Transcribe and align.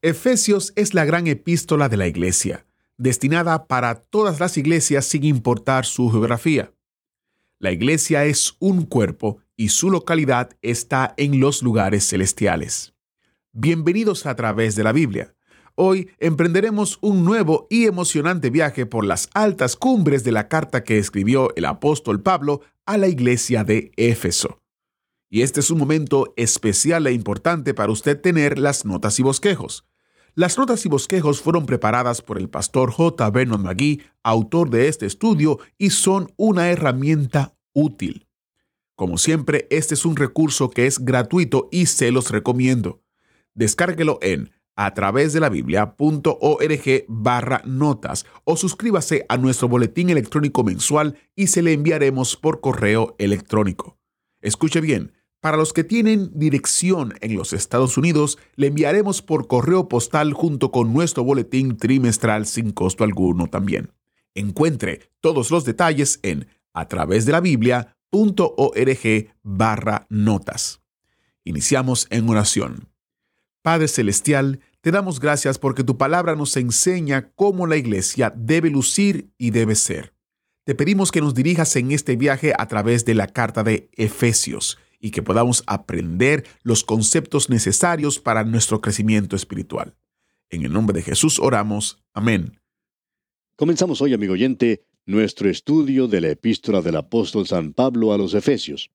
Efesios 0.00 0.72
es 0.76 0.94
la 0.94 1.04
gran 1.04 1.26
epístola 1.26 1.88
de 1.88 1.96
la 1.96 2.06
iglesia, 2.06 2.64
destinada 2.98 3.66
para 3.66 3.96
todas 3.96 4.38
las 4.38 4.56
iglesias 4.56 5.04
sin 5.04 5.24
importar 5.24 5.86
su 5.86 6.08
geografía. 6.08 6.72
La 7.58 7.72
iglesia 7.72 8.24
es 8.24 8.54
un 8.60 8.82
cuerpo 8.82 9.38
y 9.56 9.70
su 9.70 9.90
localidad 9.90 10.50
está 10.62 11.14
en 11.16 11.40
los 11.40 11.64
lugares 11.64 12.08
celestiales. 12.08 12.94
Bienvenidos 13.50 14.26
a 14.26 14.36
través 14.36 14.76
de 14.76 14.84
la 14.84 14.92
Biblia. 14.92 15.34
Hoy 15.74 16.10
emprenderemos 16.20 16.98
un 17.00 17.24
nuevo 17.24 17.66
y 17.68 17.86
emocionante 17.86 18.50
viaje 18.50 18.86
por 18.86 19.04
las 19.04 19.28
altas 19.34 19.74
cumbres 19.74 20.22
de 20.22 20.30
la 20.30 20.46
carta 20.46 20.84
que 20.84 20.98
escribió 20.98 21.52
el 21.56 21.64
apóstol 21.64 22.22
Pablo 22.22 22.60
a 22.86 22.98
la 22.98 23.08
iglesia 23.08 23.64
de 23.64 23.90
Éfeso. 23.96 24.60
Y 25.28 25.42
este 25.42 25.58
es 25.58 25.72
un 25.72 25.78
momento 25.78 26.32
especial 26.36 27.06
e 27.08 27.12
importante 27.12 27.74
para 27.74 27.92
usted 27.92 28.20
tener 28.20 28.58
las 28.58 28.84
notas 28.84 29.18
y 29.18 29.24
bosquejos. 29.24 29.84
Las 30.34 30.56
notas 30.58 30.84
y 30.86 30.88
bosquejos 30.88 31.40
fueron 31.40 31.66
preparadas 31.66 32.22
por 32.22 32.38
el 32.38 32.48
pastor 32.48 32.90
J. 32.90 33.30
Vernon 33.30 33.62
McGee, 33.62 34.02
autor 34.22 34.70
de 34.70 34.88
este 34.88 35.06
estudio, 35.06 35.58
y 35.76 35.90
son 35.90 36.32
una 36.36 36.70
herramienta 36.70 37.56
útil. 37.72 38.26
Como 38.94 39.18
siempre, 39.18 39.66
este 39.70 39.94
es 39.94 40.04
un 40.04 40.16
recurso 40.16 40.70
que 40.70 40.86
es 40.86 41.04
gratuito 41.04 41.68
y 41.70 41.86
se 41.86 42.10
los 42.10 42.30
recomiendo. 42.30 43.00
Descárguelo 43.54 44.18
en 44.22 44.50
a 44.78 44.94
través 44.94 45.32
de 45.32 45.40
la 45.40 45.48
biblia.org 45.48 47.04
barra 47.08 47.62
notas 47.64 48.26
o 48.44 48.56
suscríbase 48.56 49.26
a 49.28 49.36
nuestro 49.36 49.68
boletín 49.68 50.08
electrónico 50.08 50.62
mensual 50.62 51.18
y 51.34 51.48
se 51.48 51.62
le 51.62 51.72
enviaremos 51.72 52.36
por 52.36 52.60
correo 52.60 53.16
electrónico. 53.18 53.98
Escuche 54.40 54.80
bien, 54.80 55.12
para 55.40 55.56
los 55.56 55.72
que 55.72 55.84
tienen 55.84 56.30
dirección 56.34 57.14
en 57.20 57.36
los 57.36 57.52
Estados 57.52 57.96
Unidos, 57.96 58.38
le 58.56 58.66
enviaremos 58.68 59.22
por 59.22 59.46
correo 59.46 59.88
postal 59.88 60.32
junto 60.32 60.72
con 60.72 60.92
nuestro 60.92 61.22
boletín 61.22 61.76
trimestral 61.76 62.46
sin 62.46 62.72
costo 62.72 63.04
alguno 63.04 63.46
también. 63.46 63.92
Encuentre 64.34 65.10
todos 65.20 65.50
los 65.50 65.64
detalles 65.64 66.18
en 66.22 66.48
a 66.72 66.88
través 66.88 67.24
de 67.24 67.32
la 67.32 67.40
biblia.org 67.40 69.32
barra 69.42 70.06
notas. 70.10 70.80
Iniciamos 71.44 72.06
en 72.10 72.28
oración. 72.28 72.88
Padre 73.62 73.88
Celestial, 73.88 74.60
te 74.80 74.90
damos 74.90 75.20
gracias 75.20 75.58
porque 75.58 75.84
tu 75.84 75.96
palabra 75.96 76.34
nos 76.34 76.56
enseña 76.56 77.30
cómo 77.34 77.66
la 77.66 77.76
iglesia 77.76 78.32
debe 78.36 78.70
lucir 78.70 79.30
y 79.38 79.50
debe 79.50 79.74
ser. 79.74 80.14
Te 80.64 80.74
pedimos 80.74 81.10
que 81.12 81.20
nos 81.20 81.34
dirijas 81.34 81.74
en 81.76 81.92
este 81.92 82.16
viaje 82.16 82.52
a 82.56 82.66
través 82.66 83.04
de 83.04 83.14
la 83.14 83.28
carta 83.28 83.62
de 83.62 83.88
Efesios 83.96 84.78
y 85.00 85.10
que 85.10 85.22
podamos 85.22 85.62
aprender 85.66 86.44
los 86.62 86.84
conceptos 86.84 87.50
necesarios 87.50 88.18
para 88.18 88.44
nuestro 88.44 88.80
crecimiento 88.80 89.36
espiritual. 89.36 89.94
En 90.50 90.64
el 90.64 90.72
nombre 90.72 90.94
de 90.94 91.02
Jesús 91.02 91.38
oramos. 91.38 91.98
Amén. 92.12 92.58
Comenzamos 93.56 94.00
hoy, 94.00 94.14
amigo 94.14 94.34
oyente, 94.34 94.84
nuestro 95.04 95.48
estudio 95.48 96.06
de 96.06 96.20
la 96.20 96.28
epístola 96.28 96.82
del 96.82 96.96
apóstol 96.96 97.46
San 97.46 97.72
Pablo 97.72 98.12
a 98.12 98.18
los 98.18 98.34
Efesios. 98.34 98.90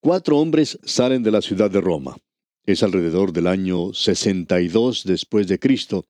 Cuatro 0.00 0.38
hombres 0.38 0.78
salen 0.84 1.22
de 1.22 1.30
la 1.30 1.42
ciudad 1.42 1.70
de 1.70 1.80
Roma. 1.80 2.16
Es 2.64 2.82
alrededor 2.82 3.32
del 3.32 3.46
año 3.46 3.94
62 3.94 5.04
después 5.04 5.48
de 5.48 5.58
Cristo, 5.58 6.06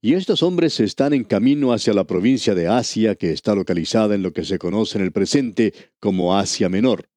y 0.00 0.14
estos 0.14 0.42
hombres 0.42 0.78
están 0.80 1.14
en 1.14 1.24
camino 1.24 1.72
hacia 1.72 1.94
la 1.94 2.04
provincia 2.04 2.54
de 2.54 2.68
Asia 2.68 3.14
que 3.14 3.32
está 3.32 3.54
localizada 3.54 4.14
en 4.14 4.22
lo 4.22 4.32
que 4.32 4.44
se 4.44 4.58
conoce 4.58 4.98
en 4.98 5.04
el 5.04 5.12
presente 5.12 5.72
como 6.00 6.36
Asia 6.36 6.68
Menor. 6.68 7.08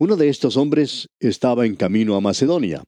Uno 0.00 0.14
de 0.14 0.28
estos 0.28 0.56
hombres 0.56 1.08
estaba 1.18 1.66
en 1.66 1.74
camino 1.74 2.14
a 2.14 2.20
Macedonia. 2.20 2.84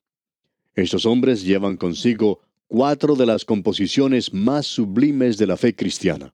Estos 0.76 1.06
hombres 1.06 1.42
llevan 1.42 1.76
consigo 1.76 2.38
cuatro 2.68 3.16
de 3.16 3.26
las 3.26 3.44
composiciones 3.44 4.32
más 4.32 4.66
sublimes 4.66 5.36
de 5.36 5.48
la 5.48 5.56
fe 5.56 5.74
cristiana. 5.74 6.32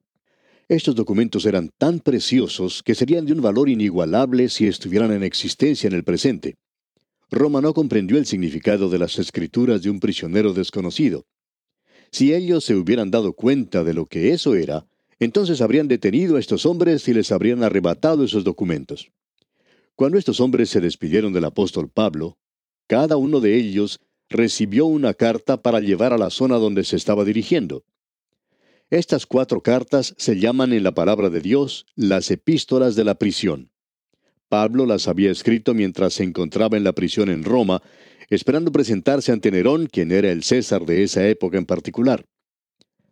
Estos 0.69 0.95
documentos 0.95 1.47
eran 1.47 1.71
tan 1.79 2.01
preciosos 2.01 2.83
que 2.83 2.95
serían 2.95 3.25
de 3.25 3.33
un 3.33 3.41
valor 3.41 3.71
inigualable 3.71 4.51
si 4.51 4.67
estuvieran 4.67 5.13
en 5.13 5.23
existencia 5.23 5.89
en 5.89 5.95
el 5.95 6.05
presente. 6.05 6.57
Roma 7.31 7.63
no 7.63 7.73
comprendió 7.73 8.19
el 8.19 8.27
significado 8.27 8.91
de 8.91 8.99
las 8.99 9.19
escrituras 9.19 9.81
de 9.81 9.89
un 9.89 9.99
prisionero 9.99 10.53
desconocido. 10.53 11.25
Si 12.11 12.35
ellos 12.35 12.65
se 12.65 12.75
hubieran 12.75 13.11
dado 13.11 13.33
cuenta 13.33 13.83
de 13.83 13.95
lo 13.95 14.05
que 14.05 14.33
eso 14.33 14.55
era, 14.55 14.85
entonces 15.21 15.63
habrían 15.63 15.89
detenido 15.89 16.37
a 16.37 16.41
estos 16.41 16.67
hombres 16.67 17.09
y 17.09 17.15
les 17.15 17.33
habrían 17.33 17.63
arrebatado 17.63 18.25
esos 18.25 18.45
documentos. 18.45 19.11
Cuando 19.97 20.19
estos 20.19 20.41
hombres 20.41 20.69
se 20.69 20.83
despidieron 20.83 21.33
del 21.33 21.47
apóstol 21.47 21.89
Pablo, 21.89 22.39
cada 22.87 23.17
uno 23.17 23.41
de 23.41 23.57
ellos 23.57 24.01
recibió 24.29 24.85
una 24.85 25.15
carta 25.15 25.63
para 25.63 25.81
llevar 25.81 26.13
a 26.13 26.19
la 26.19 26.29
zona 26.29 26.57
donde 26.57 26.85
se 26.85 26.97
estaba 26.97 27.25
dirigiendo. 27.25 27.83
Estas 28.91 29.25
cuatro 29.25 29.63
cartas 29.63 30.15
se 30.19 30.39
llaman 30.39 30.75
en 30.75 30.83
la 30.83 30.93
palabra 30.93 31.31
de 31.31 31.41
Dios 31.41 31.87
las 31.95 32.31
epístolas 32.31 32.95
de 32.95 33.05
la 33.05 33.15
prisión. 33.15 33.71
Pablo 34.51 34.85
las 34.85 35.09
había 35.09 35.31
escrito 35.31 35.73
mientras 35.73 36.13
se 36.13 36.25
encontraba 36.25 36.77
en 36.77 36.85
la 36.85 36.93
prisión 36.93 37.31
en 37.31 37.43
Roma, 37.43 37.83
esperando 38.29 38.71
presentarse 38.71 39.33
ante 39.33 39.51
Nerón, 39.51 39.87
quien 39.87 40.13
era 40.13 40.31
el 40.31 40.43
César 40.43 40.85
de 40.85 41.05
esa 41.05 41.27
época 41.27 41.57
en 41.57 41.65
particular. 41.65 42.27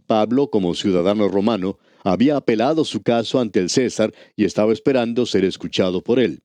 Pablo, 0.06 0.50
como 0.50 0.74
ciudadano 0.74 1.28
romano, 1.28 1.78
había 2.04 2.36
apelado 2.36 2.84
su 2.84 3.02
caso 3.02 3.40
ante 3.40 3.58
el 3.58 3.70
César 3.70 4.12
y 4.36 4.44
estaba 4.44 4.72
esperando 4.74 5.24
ser 5.24 5.46
escuchado 5.46 6.02
por 6.02 6.18
él. 6.18 6.42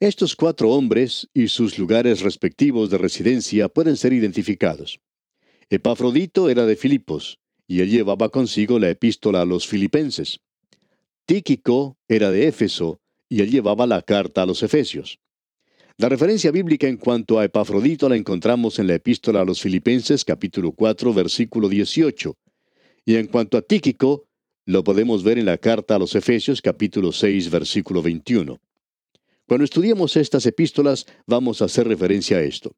Estos 0.00 0.36
cuatro 0.36 0.70
hombres 0.70 1.28
y 1.34 1.48
sus 1.48 1.76
lugares 1.76 2.20
respectivos 2.20 2.88
de 2.88 2.98
residencia 2.98 3.68
pueden 3.68 3.96
ser 3.96 4.12
identificados. 4.12 5.00
Epafrodito 5.70 6.48
era 6.48 6.66
de 6.66 6.76
Filipos, 6.76 7.40
y 7.66 7.80
él 7.80 7.90
llevaba 7.90 8.28
consigo 8.28 8.78
la 8.78 8.90
epístola 8.90 9.42
a 9.42 9.44
los 9.44 9.66
filipenses. 9.66 10.38
Tíquico 11.26 11.98
era 12.06 12.30
de 12.30 12.46
Éfeso, 12.46 13.00
y 13.28 13.42
él 13.42 13.50
llevaba 13.50 13.88
la 13.88 14.00
carta 14.02 14.42
a 14.42 14.46
los 14.46 14.62
efesios. 14.62 15.18
La 15.96 16.08
referencia 16.08 16.52
bíblica 16.52 16.86
en 16.86 16.96
cuanto 16.96 17.40
a 17.40 17.44
Epafrodito 17.44 18.08
la 18.08 18.14
encontramos 18.14 18.78
en 18.78 18.86
la 18.86 18.94
epístola 18.94 19.40
a 19.40 19.44
los 19.44 19.60
filipenses 19.60 20.24
capítulo 20.24 20.70
4 20.70 21.12
versículo 21.12 21.68
18, 21.68 22.36
y 23.04 23.16
en 23.16 23.26
cuanto 23.26 23.58
a 23.58 23.62
Tíquico, 23.62 24.28
lo 24.64 24.84
podemos 24.84 25.24
ver 25.24 25.38
en 25.38 25.46
la 25.46 25.58
carta 25.58 25.96
a 25.96 25.98
los 25.98 26.14
efesios 26.14 26.62
capítulo 26.62 27.10
6 27.10 27.50
versículo 27.50 28.00
21. 28.00 28.60
Cuando 29.48 29.64
estudiemos 29.64 30.14
estas 30.18 30.44
epístolas 30.44 31.06
vamos 31.26 31.62
a 31.62 31.64
hacer 31.64 31.88
referencia 31.88 32.36
a 32.36 32.42
esto. 32.42 32.76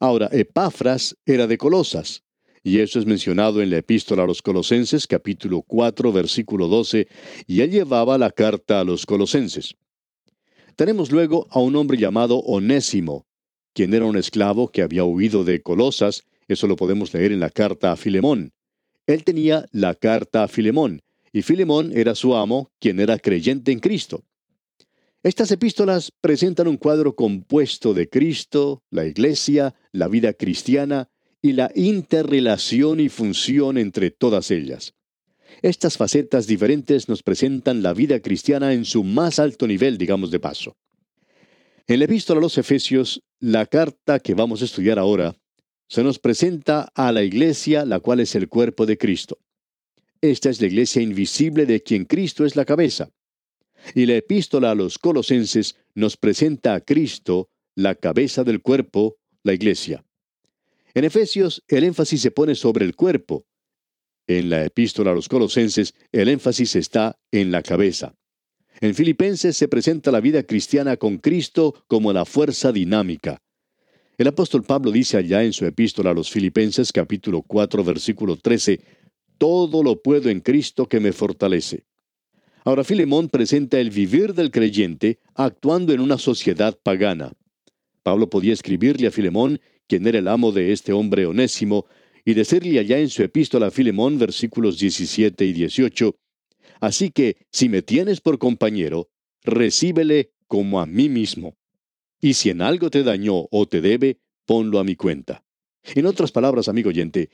Ahora, 0.00 0.30
Epafras 0.32 1.14
era 1.26 1.46
de 1.46 1.58
Colosas, 1.58 2.24
y 2.62 2.78
eso 2.78 2.98
es 2.98 3.04
mencionado 3.04 3.60
en 3.60 3.68
la 3.68 3.76
epístola 3.76 4.22
a 4.22 4.26
los 4.26 4.40
Colosenses 4.40 5.06
capítulo 5.06 5.60
4 5.60 6.10
versículo 6.10 6.66
12, 6.66 7.08
y 7.46 7.60
él 7.60 7.72
llevaba 7.72 8.16
la 8.16 8.30
carta 8.30 8.80
a 8.80 8.84
los 8.84 9.04
Colosenses. 9.04 9.74
Tenemos 10.76 11.12
luego 11.12 11.46
a 11.50 11.58
un 11.58 11.76
hombre 11.76 11.98
llamado 11.98 12.38
Onésimo, 12.38 13.26
quien 13.74 13.92
era 13.92 14.06
un 14.06 14.16
esclavo 14.16 14.68
que 14.68 14.80
había 14.80 15.04
huido 15.04 15.44
de 15.44 15.60
Colosas, 15.60 16.24
eso 16.48 16.66
lo 16.66 16.76
podemos 16.76 17.12
leer 17.12 17.32
en 17.32 17.40
la 17.40 17.50
carta 17.50 17.92
a 17.92 17.96
Filemón. 17.96 18.54
Él 19.06 19.24
tenía 19.24 19.66
la 19.72 19.94
carta 19.94 20.44
a 20.44 20.48
Filemón, 20.48 21.02
y 21.34 21.42
Filemón 21.42 21.92
era 21.94 22.14
su 22.14 22.34
amo, 22.34 22.70
quien 22.80 22.98
era 22.98 23.18
creyente 23.18 23.72
en 23.72 23.80
Cristo. 23.80 24.24
Estas 25.24 25.50
epístolas 25.50 26.12
presentan 26.20 26.68
un 26.68 26.76
cuadro 26.76 27.16
compuesto 27.16 27.92
de 27.92 28.08
Cristo, 28.08 28.84
la 28.90 29.04
Iglesia, 29.04 29.74
la 29.90 30.06
vida 30.06 30.32
cristiana 30.32 31.10
y 31.42 31.52
la 31.52 31.72
interrelación 31.74 33.00
y 33.00 33.08
función 33.08 33.78
entre 33.78 34.12
todas 34.12 34.52
ellas. 34.52 34.94
Estas 35.60 35.96
facetas 35.96 36.46
diferentes 36.46 37.08
nos 37.08 37.24
presentan 37.24 37.82
la 37.82 37.94
vida 37.94 38.20
cristiana 38.20 38.72
en 38.72 38.84
su 38.84 39.02
más 39.02 39.40
alto 39.40 39.66
nivel, 39.66 39.98
digamos 39.98 40.30
de 40.30 40.38
paso. 40.38 40.76
En 41.88 41.98
la 41.98 42.04
epístola 42.04 42.38
a 42.38 42.42
los 42.42 42.56
Efesios, 42.58 43.22
la 43.40 43.66
carta 43.66 44.20
que 44.20 44.34
vamos 44.34 44.62
a 44.62 44.66
estudiar 44.66 45.00
ahora, 45.00 45.34
se 45.88 46.04
nos 46.04 46.20
presenta 46.20 46.92
a 46.94 47.10
la 47.10 47.24
iglesia, 47.24 47.84
la 47.84 47.98
cual 47.98 48.20
es 48.20 48.36
el 48.36 48.48
cuerpo 48.48 48.86
de 48.86 48.98
Cristo. 48.98 49.38
Esta 50.20 50.50
es 50.50 50.60
la 50.60 50.66
iglesia 50.68 51.02
invisible 51.02 51.66
de 51.66 51.82
quien 51.82 52.04
Cristo 52.04 52.44
es 52.44 52.54
la 52.54 52.64
cabeza. 52.64 53.10
Y 53.94 54.06
la 54.06 54.14
epístola 54.14 54.70
a 54.70 54.74
los 54.74 54.98
colosenses 54.98 55.76
nos 55.94 56.16
presenta 56.16 56.74
a 56.74 56.80
Cristo, 56.80 57.50
la 57.74 57.94
cabeza 57.94 58.44
del 58.44 58.60
cuerpo, 58.60 59.16
la 59.42 59.54
iglesia. 59.54 60.04
En 60.94 61.04
Efesios 61.04 61.62
el 61.68 61.84
énfasis 61.84 62.20
se 62.20 62.30
pone 62.30 62.54
sobre 62.54 62.84
el 62.84 62.96
cuerpo. 62.96 63.46
En 64.26 64.50
la 64.50 64.64
epístola 64.64 65.12
a 65.12 65.14
los 65.14 65.28
colosenses 65.28 65.94
el 66.12 66.28
énfasis 66.28 66.76
está 66.76 67.18
en 67.30 67.50
la 67.50 67.62
cabeza. 67.62 68.14
En 68.80 68.94
Filipenses 68.94 69.56
se 69.56 69.68
presenta 69.68 70.10
la 70.10 70.20
vida 70.20 70.42
cristiana 70.42 70.96
con 70.96 71.18
Cristo 71.18 71.84
como 71.88 72.12
la 72.12 72.24
fuerza 72.24 72.72
dinámica. 72.72 73.42
El 74.16 74.28
apóstol 74.28 74.64
Pablo 74.64 74.90
dice 74.90 75.16
allá 75.16 75.44
en 75.44 75.52
su 75.52 75.64
epístola 75.64 76.10
a 76.10 76.14
los 76.14 76.30
Filipenses 76.30 76.92
capítulo 76.92 77.42
4 77.42 77.84
versículo 77.84 78.36
13, 78.36 78.80
Todo 79.38 79.82
lo 79.82 80.02
puedo 80.02 80.28
en 80.30 80.40
Cristo 80.40 80.88
que 80.88 81.00
me 81.00 81.12
fortalece. 81.12 81.84
Ahora 82.68 82.84
Filemón 82.84 83.30
presenta 83.30 83.80
el 83.80 83.88
vivir 83.88 84.34
del 84.34 84.50
creyente 84.50 85.20
actuando 85.34 85.94
en 85.94 86.00
una 86.00 86.18
sociedad 86.18 86.78
pagana. 86.82 87.32
Pablo 88.02 88.28
podía 88.28 88.52
escribirle 88.52 89.06
a 89.06 89.10
Filemón, 89.10 89.58
quien 89.86 90.06
era 90.06 90.18
el 90.18 90.28
amo 90.28 90.52
de 90.52 90.72
este 90.72 90.92
hombre 90.92 91.24
onésimo, 91.24 91.86
y 92.26 92.34
decirle 92.34 92.78
allá 92.78 92.98
en 92.98 93.08
su 93.08 93.22
epístola 93.22 93.68
a 93.68 93.70
Filemón 93.70 94.18
versículos 94.18 94.78
17 94.78 95.46
y 95.46 95.54
18, 95.54 96.14
Así 96.80 97.10
que, 97.10 97.38
si 97.50 97.70
me 97.70 97.80
tienes 97.80 98.20
por 98.20 98.38
compañero, 98.38 99.08
recíbele 99.44 100.34
como 100.46 100.78
a 100.78 100.84
mí 100.84 101.08
mismo 101.08 101.56
y 102.20 102.34
si 102.34 102.50
en 102.50 102.60
algo 102.60 102.90
te 102.90 103.02
dañó 103.02 103.48
o 103.50 103.66
te 103.66 103.80
debe, 103.80 104.18
ponlo 104.44 104.78
a 104.78 104.84
mi 104.84 104.94
cuenta. 104.94 105.42
En 105.94 106.04
otras 106.04 106.32
palabras, 106.32 106.68
amigo 106.68 106.90
oyente, 106.90 107.30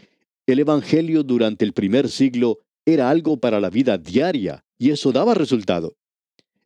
el 0.47 0.61
Evangelio 0.61 1.25
durante 1.25 1.65
el 1.65 1.73
primer 1.73 2.09
siglo 2.09 2.61
era 2.87 3.11
algo 3.11 3.41
para 3.41 3.59
la 3.59 3.69
vida 3.69 3.99
diaria, 3.99 4.64
y 4.79 4.91
eso 4.91 5.13
daba 5.13 5.35
resultado. 5.35 5.97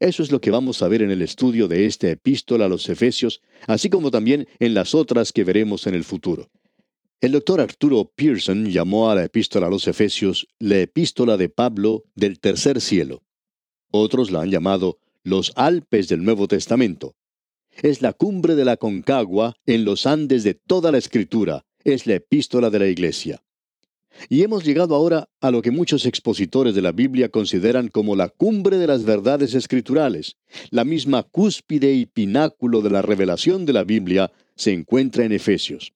Eso 0.01 0.23
es 0.23 0.31
lo 0.31 0.41
que 0.41 0.51
vamos 0.51 0.83
a 0.83 0.89
ver 0.89 1.03
en 1.03 1.11
el 1.11 1.23
estudio 1.23 1.67
de 1.67 1.87
esta 1.87 2.09
epístola 2.09 2.67
a 2.67 2.69
los 2.69 2.89
Efesios, 2.89 3.41
así 3.67 3.91
como 3.91 4.11
también 4.11 4.47
en 4.61 4.75
las 4.75 4.95
otras 4.95 5.33
que 5.33 5.45
veremos 5.45 5.87
en 5.87 5.95
el 5.95 6.05
futuro. 6.05 6.51
El 7.21 7.33
doctor 7.33 7.61
Arturo 7.61 8.13
Pearson 8.15 8.71
llamó 8.71 9.11
a 9.11 9.17
la 9.17 9.25
epístola 9.25 9.67
a 9.67 9.71
los 9.71 9.89
Efesios 9.89 10.47
la 10.61 10.79
epístola 10.79 11.37
de 11.37 11.49
Pablo 11.49 12.05
del 12.15 12.39
tercer 12.39 12.81
cielo. 12.81 13.25
Otros 13.91 14.31
la 14.31 14.43
han 14.43 14.51
llamado 14.51 14.99
los 15.25 15.53
Alpes 15.57 16.09
del 16.09 16.23
Nuevo 16.23 16.47
Testamento 16.47 17.17
es 17.83 18.03
la 18.03 18.13
cumbre 18.13 18.55
de 18.55 18.65
la 18.65 18.77
Concagua 18.77 19.55
en 19.67 19.85
los 19.85 20.07
Andes 20.07 20.43
de 20.45 20.55
toda 20.55 20.91
la 20.91 20.99
Escritura, 20.99 21.65
es 21.85 22.07
la 22.07 22.15
epístola 22.15 22.71
de 22.71 22.79
la 22.79 22.87
Iglesia. 22.89 23.43
Y 24.29 24.43
hemos 24.43 24.65
llegado 24.65 24.95
ahora 24.95 25.29
a 25.41 25.51
lo 25.51 25.63
que 25.63 25.71
muchos 25.71 26.07
expositores 26.07 26.75
de 26.75 26.83
la 26.83 26.93
Biblia 26.93 27.29
consideran 27.29 27.89
como 27.89 28.17
la 28.17 28.29
cumbre 28.29 28.79
de 28.79 28.87
las 28.87 29.05
verdades 29.05 29.55
escriturales. 29.55 30.37
La 30.71 30.85
misma 30.85 31.23
cúspide 31.23 31.93
y 31.95 32.07
pináculo 32.07 32.83
de 32.83 32.91
la 32.91 33.03
revelación 33.03 33.67
de 33.67 33.73
la 33.73 33.85
Biblia 33.85 34.33
se 34.57 34.73
encuentra 34.73 35.25
en 35.25 35.33
Efesios. 35.33 35.93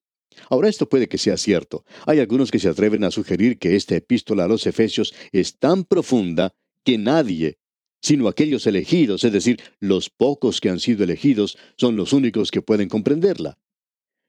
Ahora 0.49 0.69
esto 0.69 0.89
puede 0.89 1.09
que 1.09 1.19
sea 1.19 1.37
cierto. 1.37 1.85
Hay 2.07 2.21
algunos 2.21 2.51
que 2.51 2.59
se 2.59 2.69
atreven 2.69 3.05
a 3.05 3.11
sugerir 3.11 3.59
que 3.59 3.77
esta 3.77 3.97
epístola 3.97 4.45
a 4.45 4.49
los 4.49 4.67
Efesios 4.67 5.15
es 5.33 5.59
tan 5.59 5.85
profunda 5.85 6.55
que 6.85 6.99
nadie, 6.99 7.59
sino 8.01 8.29
aquellos 8.29 8.67
elegidos, 8.67 9.25
es 9.25 9.33
decir, 9.33 9.61
los 9.79 10.11
pocos 10.11 10.61
que 10.61 10.71
han 10.71 10.81
sido 10.81 11.05
elegidos, 11.05 11.57
son 11.77 11.97
los 11.97 12.13
únicos 12.13 12.51
que 12.51 12.63
pueden 12.63 12.89
comprenderla. 12.89 13.59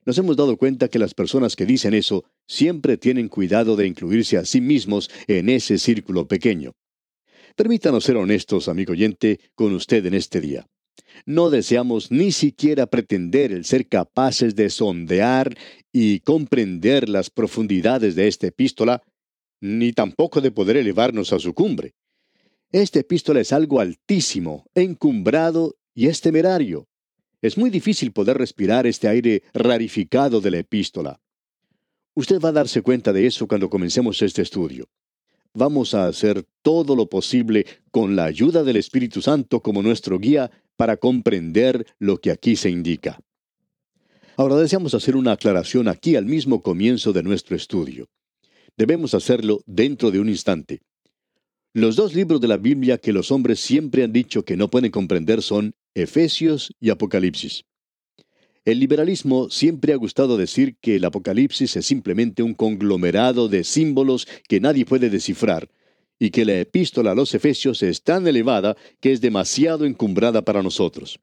Nos 0.05 0.17
hemos 0.17 0.35
dado 0.35 0.57
cuenta 0.57 0.89
que 0.89 0.99
las 0.99 1.13
personas 1.13 1.55
que 1.55 1.65
dicen 1.65 1.93
eso 1.93 2.25
siempre 2.47 2.97
tienen 2.97 3.29
cuidado 3.29 3.75
de 3.75 3.87
incluirse 3.87 4.37
a 4.37 4.45
sí 4.45 4.61
mismos 4.61 5.09
en 5.27 5.49
ese 5.49 5.77
círculo 5.77 6.27
pequeño. 6.27 6.73
Permítanos 7.55 8.03
ser 8.03 8.17
honestos, 8.17 8.67
amigo 8.67 8.93
oyente, 8.93 9.39
con 9.55 9.73
usted 9.73 10.05
en 10.05 10.15
este 10.15 10.41
día. 10.41 10.65
No 11.25 11.49
deseamos 11.49 12.11
ni 12.11 12.31
siquiera 12.31 12.87
pretender 12.87 13.51
el 13.51 13.65
ser 13.65 13.87
capaces 13.87 14.55
de 14.55 14.69
sondear 14.69 15.55
y 15.91 16.19
comprender 16.21 17.09
las 17.09 17.29
profundidades 17.29 18.15
de 18.15 18.27
esta 18.27 18.47
epístola, 18.47 19.03
ni 19.61 19.93
tampoco 19.93 20.41
de 20.41 20.51
poder 20.51 20.77
elevarnos 20.77 21.31
a 21.31 21.39
su 21.39 21.53
cumbre. 21.53 21.93
Este 22.71 22.99
epístola 22.99 23.39
es 23.39 23.53
algo 23.53 23.79
altísimo, 23.79 24.65
encumbrado 24.73 25.75
y 25.93 26.07
es 26.07 26.21
temerario. 26.21 26.87
Es 27.41 27.57
muy 27.57 27.69
difícil 27.69 28.11
poder 28.11 28.37
respirar 28.37 28.87
este 28.87 29.07
aire 29.07 29.43
rarificado 29.53 30.41
de 30.41 30.51
la 30.51 30.57
epístola. 30.59 31.21
Usted 32.15 32.39
va 32.39 32.49
a 32.49 32.53
darse 32.53 32.83
cuenta 32.83 33.11
de 33.11 33.25
eso 33.25 33.47
cuando 33.47 33.69
comencemos 33.69 34.21
este 34.21 34.43
estudio. 34.43 34.87
Vamos 35.55 35.93
a 35.93 36.07
hacer 36.07 36.45
todo 36.61 36.95
lo 36.95 37.09
posible 37.09 37.65
con 37.91 38.15
la 38.15 38.25
ayuda 38.25 38.63
del 38.63 38.77
Espíritu 38.77 39.21
Santo 39.21 39.61
como 39.61 39.81
nuestro 39.81 40.19
guía 40.19 40.51
para 40.75 40.97
comprender 40.97 41.85
lo 41.99 42.19
que 42.19 42.31
aquí 42.31 42.55
se 42.55 42.69
indica. 42.69 43.19
Ahora 44.35 44.55
deseamos 44.57 44.93
hacer 44.93 45.15
una 45.15 45.33
aclaración 45.33 45.87
aquí 45.87 46.15
al 46.15 46.25
mismo 46.25 46.61
comienzo 46.61 47.13
de 47.13 47.23
nuestro 47.23 47.55
estudio. 47.55 48.09
Debemos 48.77 49.13
hacerlo 49.13 49.61
dentro 49.65 50.11
de 50.11 50.19
un 50.19 50.29
instante. 50.29 50.81
Los 51.73 51.95
dos 51.95 52.13
libros 52.13 52.41
de 52.41 52.47
la 52.47 52.57
Biblia 52.57 52.99
que 52.99 53.13
los 53.13 53.31
hombres 53.31 53.59
siempre 53.59 54.03
han 54.03 54.13
dicho 54.13 54.45
que 54.45 54.57
no 54.57 54.69
pueden 54.69 54.91
comprender 54.91 55.41
son 55.41 55.73
Efesios 55.95 56.73
y 56.79 56.91
Apocalipsis. 56.91 57.63
El 58.65 58.79
liberalismo 58.79 59.49
siempre 59.49 59.91
ha 59.91 59.97
gustado 59.97 60.37
decir 60.37 60.77
que 60.79 60.95
el 60.95 61.03
Apocalipsis 61.03 61.75
es 61.75 61.85
simplemente 61.85 62.43
un 62.43 62.53
conglomerado 62.53 63.49
de 63.49 63.65
símbolos 63.65 64.25
que 64.47 64.61
nadie 64.61 64.85
puede 64.85 65.09
descifrar, 65.09 65.69
y 66.17 66.29
que 66.29 66.45
la 66.45 66.59
epístola 66.61 67.11
a 67.11 67.15
los 67.15 67.33
Efesios 67.33 67.83
es 67.83 68.03
tan 68.03 68.25
elevada 68.25 68.77
que 69.01 69.11
es 69.11 69.19
demasiado 69.19 69.85
encumbrada 69.85 70.43
para 70.43 70.63
nosotros. 70.63 71.19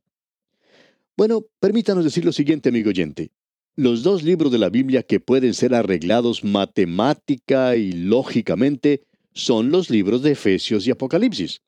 Bueno, 1.16 1.46
permítanos 1.60 2.04
decir 2.04 2.26
lo 2.26 2.32
siguiente, 2.32 2.68
amigo 2.68 2.90
oyente. 2.90 3.30
Los 3.74 4.02
dos 4.02 4.22
libros 4.22 4.52
de 4.52 4.58
la 4.58 4.68
Biblia 4.68 5.02
que 5.02 5.20
pueden 5.20 5.54
ser 5.54 5.74
arreglados 5.74 6.44
matemática 6.44 7.76
y 7.76 7.92
lógicamente 7.92 9.04
son 9.32 9.70
los 9.70 9.88
libros 9.88 10.22
de 10.22 10.32
Efesios 10.32 10.86
y 10.86 10.90
Apocalipsis. 10.90 11.62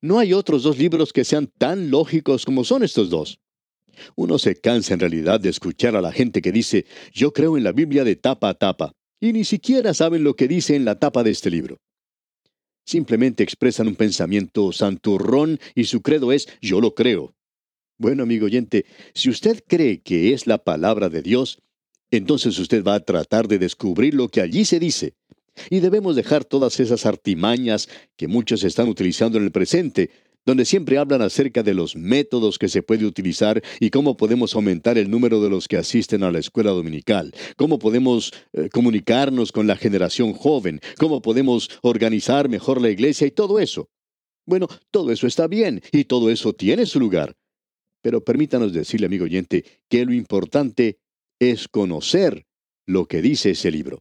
No 0.00 0.18
hay 0.18 0.32
otros 0.32 0.64
dos 0.64 0.78
libros 0.78 1.12
que 1.12 1.24
sean 1.24 1.46
tan 1.46 1.92
lógicos 1.92 2.44
como 2.44 2.64
son 2.64 2.82
estos 2.82 3.08
dos. 3.08 3.38
Uno 4.16 4.38
se 4.38 4.56
cansa 4.56 4.94
en 4.94 5.00
realidad 5.00 5.40
de 5.40 5.50
escuchar 5.50 5.96
a 5.96 6.00
la 6.00 6.12
gente 6.12 6.42
que 6.42 6.52
dice, 6.52 6.86
yo 7.12 7.32
creo 7.32 7.56
en 7.56 7.64
la 7.64 7.72
Biblia 7.72 8.04
de 8.04 8.16
tapa 8.16 8.48
a 8.48 8.54
tapa, 8.54 8.92
y 9.20 9.32
ni 9.32 9.44
siquiera 9.44 9.94
saben 9.94 10.24
lo 10.24 10.34
que 10.34 10.48
dice 10.48 10.74
en 10.74 10.84
la 10.84 10.98
tapa 10.98 11.22
de 11.22 11.30
este 11.30 11.50
libro. 11.50 11.78
Simplemente 12.84 13.42
expresan 13.42 13.88
un 13.88 13.94
pensamiento 13.94 14.72
santurrón 14.72 15.60
y 15.74 15.84
su 15.84 16.02
credo 16.02 16.32
es, 16.32 16.48
yo 16.60 16.80
lo 16.80 16.94
creo. 16.94 17.34
Bueno, 17.98 18.24
amigo 18.24 18.46
oyente, 18.46 18.84
si 19.14 19.30
usted 19.30 19.62
cree 19.66 20.00
que 20.00 20.32
es 20.32 20.46
la 20.46 20.58
palabra 20.58 21.08
de 21.08 21.22
Dios, 21.22 21.58
entonces 22.10 22.58
usted 22.58 22.82
va 22.82 22.96
a 22.96 23.00
tratar 23.04 23.46
de 23.46 23.58
descubrir 23.58 24.14
lo 24.14 24.28
que 24.28 24.40
allí 24.40 24.64
se 24.64 24.80
dice. 24.80 25.14
Y 25.70 25.80
debemos 25.80 26.16
dejar 26.16 26.44
todas 26.44 26.80
esas 26.80 27.06
artimañas 27.06 27.88
que 28.16 28.26
muchos 28.26 28.64
están 28.64 28.88
utilizando 28.88 29.38
en 29.38 29.44
el 29.44 29.52
presente, 29.52 30.10
donde 30.44 30.64
siempre 30.64 30.98
hablan 30.98 31.22
acerca 31.22 31.62
de 31.62 31.74
los 31.74 31.96
métodos 31.96 32.58
que 32.58 32.68
se 32.68 32.82
puede 32.82 33.06
utilizar 33.06 33.62
y 33.80 33.90
cómo 33.90 34.16
podemos 34.16 34.54
aumentar 34.54 34.98
el 34.98 35.10
número 35.10 35.40
de 35.40 35.50
los 35.50 35.68
que 35.68 35.76
asisten 35.76 36.22
a 36.22 36.30
la 36.30 36.38
escuela 36.38 36.70
dominical, 36.70 37.32
cómo 37.56 37.78
podemos 37.78 38.32
eh, 38.52 38.68
comunicarnos 38.70 39.52
con 39.52 39.66
la 39.66 39.76
generación 39.76 40.32
joven, 40.32 40.80
cómo 40.98 41.22
podemos 41.22 41.70
organizar 41.82 42.48
mejor 42.48 42.80
la 42.80 42.90
iglesia 42.90 43.26
y 43.26 43.30
todo 43.30 43.60
eso. 43.60 43.88
Bueno, 44.44 44.66
todo 44.90 45.12
eso 45.12 45.26
está 45.26 45.46
bien 45.46 45.82
y 45.92 46.04
todo 46.04 46.30
eso 46.30 46.52
tiene 46.52 46.86
su 46.86 46.98
lugar. 46.98 47.36
Pero 48.02 48.24
permítanos 48.24 48.72
decirle, 48.72 49.06
amigo 49.06 49.24
oyente, 49.24 49.64
que 49.88 50.04
lo 50.04 50.12
importante 50.12 50.98
es 51.38 51.68
conocer 51.68 52.44
lo 52.86 53.06
que 53.06 53.22
dice 53.22 53.50
ese 53.50 53.70
libro. 53.70 54.00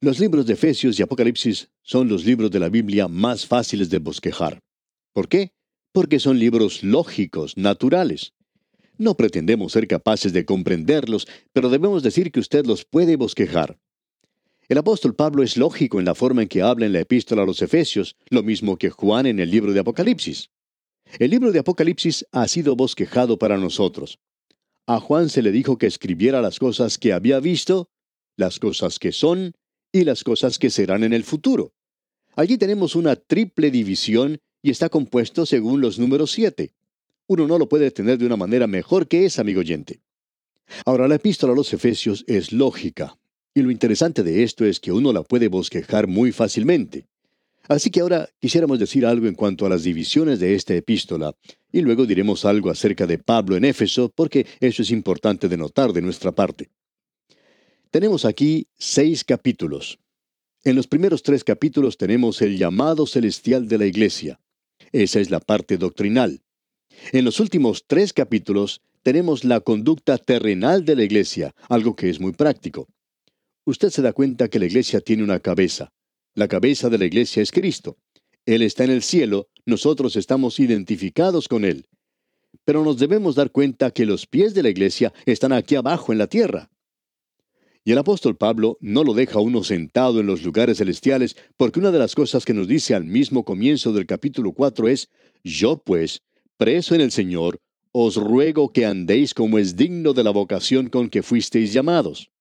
Los 0.00 0.18
libros 0.18 0.46
de 0.46 0.54
Efesios 0.54 0.98
y 0.98 1.02
Apocalipsis 1.02 1.70
son 1.82 2.08
los 2.08 2.24
libros 2.24 2.50
de 2.50 2.60
la 2.60 2.68
Biblia 2.68 3.08
más 3.08 3.46
fáciles 3.46 3.90
de 3.90 3.98
bosquejar. 3.98 4.60
¿Por 5.16 5.30
qué? 5.30 5.54
Porque 5.92 6.20
son 6.20 6.38
libros 6.38 6.82
lógicos, 6.82 7.56
naturales. 7.56 8.34
No 8.98 9.16
pretendemos 9.16 9.72
ser 9.72 9.88
capaces 9.88 10.34
de 10.34 10.44
comprenderlos, 10.44 11.26
pero 11.54 11.70
debemos 11.70 12.02
decir 12.02 12.30
que 12.30 12.40
usted 12.40 12.66
los 12.66 12.84
puede 12.84 13.16
bosquejar. 13.16 13.78
El 14.68 14.76
apóstol 14.76 15.14
Pablo 15.14 15.42
es 15.42 15.56
lógico 15.56 15.98
en 15.98 16.04
la 16.04 16.14
forma 16.14 16.42
en 16.42 16.48
que 16.48 16.60
habla 16.60 16.84
en 16.84 16.92
la 16.92 17.00
epístola 17.00 17.44
a 17.44 17.46
los 17.46 17.62
Efesios, 17.62 18.14
lo 18.28 18.42
mismo 18.42 18.76
que 18.76 18.90
Juan 18.90 19.24
en 19.24 19.40
el 19.40 19.50
libro 19.50 19.72
de 19.72 19.80
Apocalipsis. 19.80 20.50
El 21.18 21.30
libro 21.30 21.50
de 21.50 21.60
Apocalipsis 21.60 22.26
ha 22.30 22.46
sido 22.46 22.76
bosquejado 22.76 23.38
para 23.38 23.56
nosotros. 23.56 24.18
A 24.84 25.00
Juan 25.00 25.30
se 25.30 25.40
le 25.40 25.50
dijo 25.50 25.78
que 25.78 25.86
escribiera 25.86 26.42
las 26.42 26.58
cosas 26.58 26.98
que 26.98 27.14
había 27.14 27.40
visto, 27.40 27.88
las 28.36 28.58
cosas 28.58 28.98
que 28.98 29.12
son 29.12 29.54
y 29.92 30.04
las 30.04 30.24
cosas 30.24 30.58
que 30.58 30.68
serán 30.68 31.04
en 31.04 31.14
el 31.14 31.24
futuro. 31.24 31.72
Allí 32.34 32.58
tenemos 32.58 32.94
una 32.94 33.16
triple 33.16 33.70
división 33.70 34.40
y 34.66 34.70
está 34.70 34.88
compuesto 34.88 35.46
según 35.46 35.80
los 35.80 35.96
números 35.96 36.32
siete. 36.32 36.72
Uno 37.28 37.46
no 37.46 37.56
lo 37.56 37.68
puede 37.68 37.92
tener 37.92 38.18
de 38.18 38.26
una 38.26 38.36
manera 38.36 38.66
mejor 38.66 39.06
que 39.06 39.24
esa, 39.24 39.42
amigo 39.42 39.60
oyente. 39.60 40.00
Ahora, 40.84 41.06
la 41.06 41.14
epístola 41.14 41.52
a 41.52 41.56
los 41.56 41.72
Efesios 41.72 42.24
es 42.26 42.50
lógica, 42.50 43.16
y 43.54 43.62
lo 43.62 43.70
interesante 43.70 44.24
de 44.24 44.42
esto 44.42 44.64
es 44.64 44.80
que 44.80 44.90
uno 44.90 45.12
la 45.12 45.22
puede 45.22 45.46
bosquejar 45.46 46.08
muy 46.08 46.32
fácilmente. 46.32 47.06
Así 47.68 47.90
que 47.90 48.00
ahora 48.00 48.28
quisiéramos 48.40 48.80
decir 48.80 49.06
algo 49.06 49.28
en 49.28 49.36
cuanto 49.36 49.66
a 49.66 49.68
las 49.68 49.84
divisiones 49.84 50.40
de 50.40 50.56
esta 50.56 50.74
epístola, 50.74 51.32
y 51.70 51.82
luego 51.82 52.04
diremos 52.04 52.44
algo 52.44 52.68
acerca 52.68 53.06
de 53.06 53.18
Pablo 53.18 53.56
en 53.56 53.66
Éfeso, 53.66 54.10
porque 54.12 54.48
eso 54.58 54.82
es 54.82 54.90
importante 54.90 55.48
de 55.48 55.56
notar 55.56 55.92
de 55.92 56.02
nuestra 56.02 56.32
parte. 56.32 56.70
Tenemos 57.92 58.24
aquí 58.24 58.66
seis 58.76 59.22
capítulos. 59.22 60.00
En 60.64 60.74
los 60.74 60.88
primeros 60.88 61.22
tres 61.22 61.44
capítulos 61.44 61.96
tenemos 61.96 62.42
el 62.42 62.58
llamado 62.58 63.06
celestial 63.06 63.68
de 63.68 63.78
la 63.78 63.86
iglesia. 63.86 64.40
Esa 64.92 65.20
es 65.20 65.30
la 65.30 65.40
parte 65.40 65.78
doctrinal. 65.78 66.42
En 67.12 67.24
los 67.24 67.40
últimos 67.40 67.84
tres 67.86 68.12
capítulos 68.12 68.82
tenemos 69.02 69.44
la 69.44 69.60
conducta 69.60 70.18
terrenal 70.18 70.84
de 70.84 70.96
la 70.96 71.04
iglesia, 71.04 71.54
algo 71.68 71.94
que 71.94 72.10
es 72.10 72.20
muy 72.20 72.32
práctico. 72.32 72.88
Usted 73.64 73.90
se 73.90 74.02
da 74.02 74.12
cuenta 74.12 74.48
que 74.48 74.58
la 74.58 74.66
iglesia 74.66 75.00
tiene 75.00 75.22
una 75.22 75.40
cabeza. 75.40 75.92
La 76.34 76.48
cabeza 76.48 76.88
de 76.88 76.98
la 76.98 77.04
iglesia 77.04 77.42
es 77.42 77.50
Cristo. 77.50 77.98
Él 78.44 78.62
está 78.62 78.84
en 78.84 78.90
el 78.90 79.02
cielo, 79.02 79.48
nosotros 79.64 80.16
estamos 80.16 80.60
identificados 80.60 81.48
con 81.48 81.64
Él. 81.64 81.88
Pero 82.64 82.84
nos 82.84 82.98
debemos 82.98 83.34
dar 83.34 83.50
cuenta 83.50 83.90
que 83.90 84.06
los 84.06 84.26
pies 84.26 84.54
de 84.54 84.62
la 84.62 84.70
iglesia 84.70 85.12
están 85.24 85.52
aquí 85.52 85.74
abajo 85.74 86.12
en 86.12 86.18
la 86.18 86.26
tierra. 86.26 86.70
Y 87.86 87.92
el 87.92 87.98
apóstol 87.98 88.36
Pablo 88.36 88.78
no 88.80 89.04
lo 89.04 89.14
deja 89.14 89.38
uno 89.38 89.62
sentado 89.62 90.18
en 90.18 90.26
los 90.26 90.42
lugares 90.42 90.78
celestiales, 90.78 91.36
porque 91.56 91.78
una 91.78 91.92
de 91.92 92.00
las 92.00 92.16
cosas 92.16 92.44
que 92.44 92.52
nos 92.52 92.66
dice 92.66 92.96
al 92.96 93.04
mismo 93.04 93.44
comienzo 93.44 93.92
del 93.92 94.06
capítulo 94.06 94.50
4 94.50 94.88
es, 94.88 95.08
Yo 95.44 95.78
pues, 95.78 96.22
preso 96.56 96.96
en 96.96 97.00
el 97.00 97.12
Señor, 97.12 97.60
os 97.92 98.16
ruego 98.16 98.72
que 98.72 98.86
andéis 98.86 99.34
como 99.34 99.56
es 99.58 99.76
digno 99.76 100.14
de 100.14 100.24
la 100.24 100.32
vocación 100.32 100.88
con 100.88 101.08
que 101.08 101.22
fuisteis 101.22 101.72
llamados. 101.72 102.32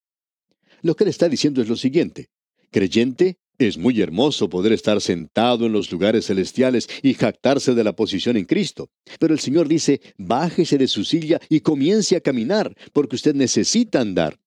Lo 0.82 0.96
que 0.96 1.04
le 1.04 1.12
está 1.12 1.30
diciendo 1.30 1.62
es 1.62 1.70
lo 1.70 1.76
siguiente. 1.76 2.32
Creyente, 2.72 3.38
es 3.60 3.78
muy 3.78 4.02
hermoso 4.02 4.50
poder 4.50 4.74
estar 4.74 5.00
sentado 5.00 5.68
en 5.68 5.74
los 5.74 5.92
lugares 5.92 6.26
celestiales 6.26 6.90
y 7.04 7.14
jactarse 7.14 7.76
de 7.76 7.84
la 7.84 7.96
posición 7.96 8.36
en 8.36 8.46
Cristo. 8.46 8.90
Pero 9.20 9.36
el 9.36 9.40
Señor 9.40 9.68
dice, 9.68 10.02
bájese 10.18 10.80
de 10.80 10.88
su 10.88 11.06
silla 11.06 11.40
y 11.50 11.60
comience 11.60 12.16
a 12.16 12.22
caminar, 12.22 12.76
porque 12.94 13.16
usted 13.16 13.36
necesita 13.36 14.02
andar. 14.02 14.40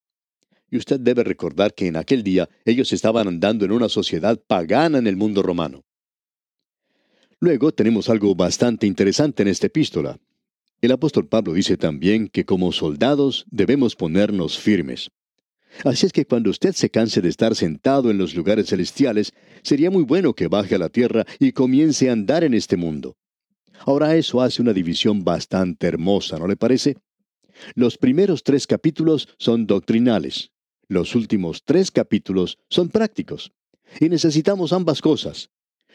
Y 0.69 0.77
usted 0.77 0.99
debe 0.99 1.23
recordar 1.23 1.73
que 1.73 1.87
en 1.87 1.95
aquel 1.95 2.23
día 2.23 2.49
ellos 2.65 2.93
estaban 2.93 3.27
andando 3.27 3.65
en 3.65 3.71
una 3.71 3.89
sociedad 3.89 4.39
pagana 4.45 4.97
en 4.97 5.07
el 5.07 5.15
mundo 5.15 5.41
romano. 5.41 5.83
Luego 7.39 7.71
tenemos 7.71 8.09
algo 8.09 8.35
bastante 8.35 8.85
interesante 8.85 9.43
en 9.43 9.49
esta 9.49 9.67
epístola. 9.67 10.19
El 10.81 10.91
apóstol 10.91 11.27
Pablo 11.27 11.53
dice 11.53 11.77
también 11.77 12.27
que 12.27 12.45
como 12.45 12.71
soldados 12.71 13.45
debemos 13.49 13.95
ponernos 13.95 14.57
firmes. 14.57 15.09
Así 15.83 16.05
es 16.05 16.11
que 16.11 16.25
cuando 16.25 16.49
usted 16.49 16.73
se 16.73 16.89
canse 16.89 17.21
de 17.21 17.29
estar 17.29 17.55
sentado 17.55 18.09
en 18.11 18.17
los 18.17 18.35
lugares 18.35 18.67
celestiales, 18.67 19.33
sería 19.63 19.91
muy 19.91 20.03
bueno 20.03 20.33
que 20.33 20.47
baje 20.47 20.75
a 20.75 20.79
la 20.79 20.89
tierra 20.89 21.25
y 21.39 21.51
comience 21.51 22.09
a 22.09 22.13
andar 22.13 22.43
en 22.43 22.53
este 22.53 22.75
mundo. 22.75 23.17
Ahora 23.85 24.15
eso 24.15 24.41
hace 24.41 24.61
una 24.61 24.73
división 24.73 25.23
bastante 25.23 25.87
hermosa, 25.87 26.37
¿no 26.37 26.47
le 26.47 26.57
parece? 26.57 26.97
Los 27.75 27.97
primeros 27.97 28.43
tres 28.43 28.67
capítulos 28.67 29.29
son 29.37 29.67
doctrinales. 29.67 30.51
Los 30.89 31.13
últimos 31.13 31.63
tres 31.63 31.91
capítulos 31.91 32.57
son 32.67 32.89
prácticos. 32.89 33.51
Y 33.99 34.09
necesitamos 34.09 34.73
ambas 34.73 35.01
cosas. 35.01 35.51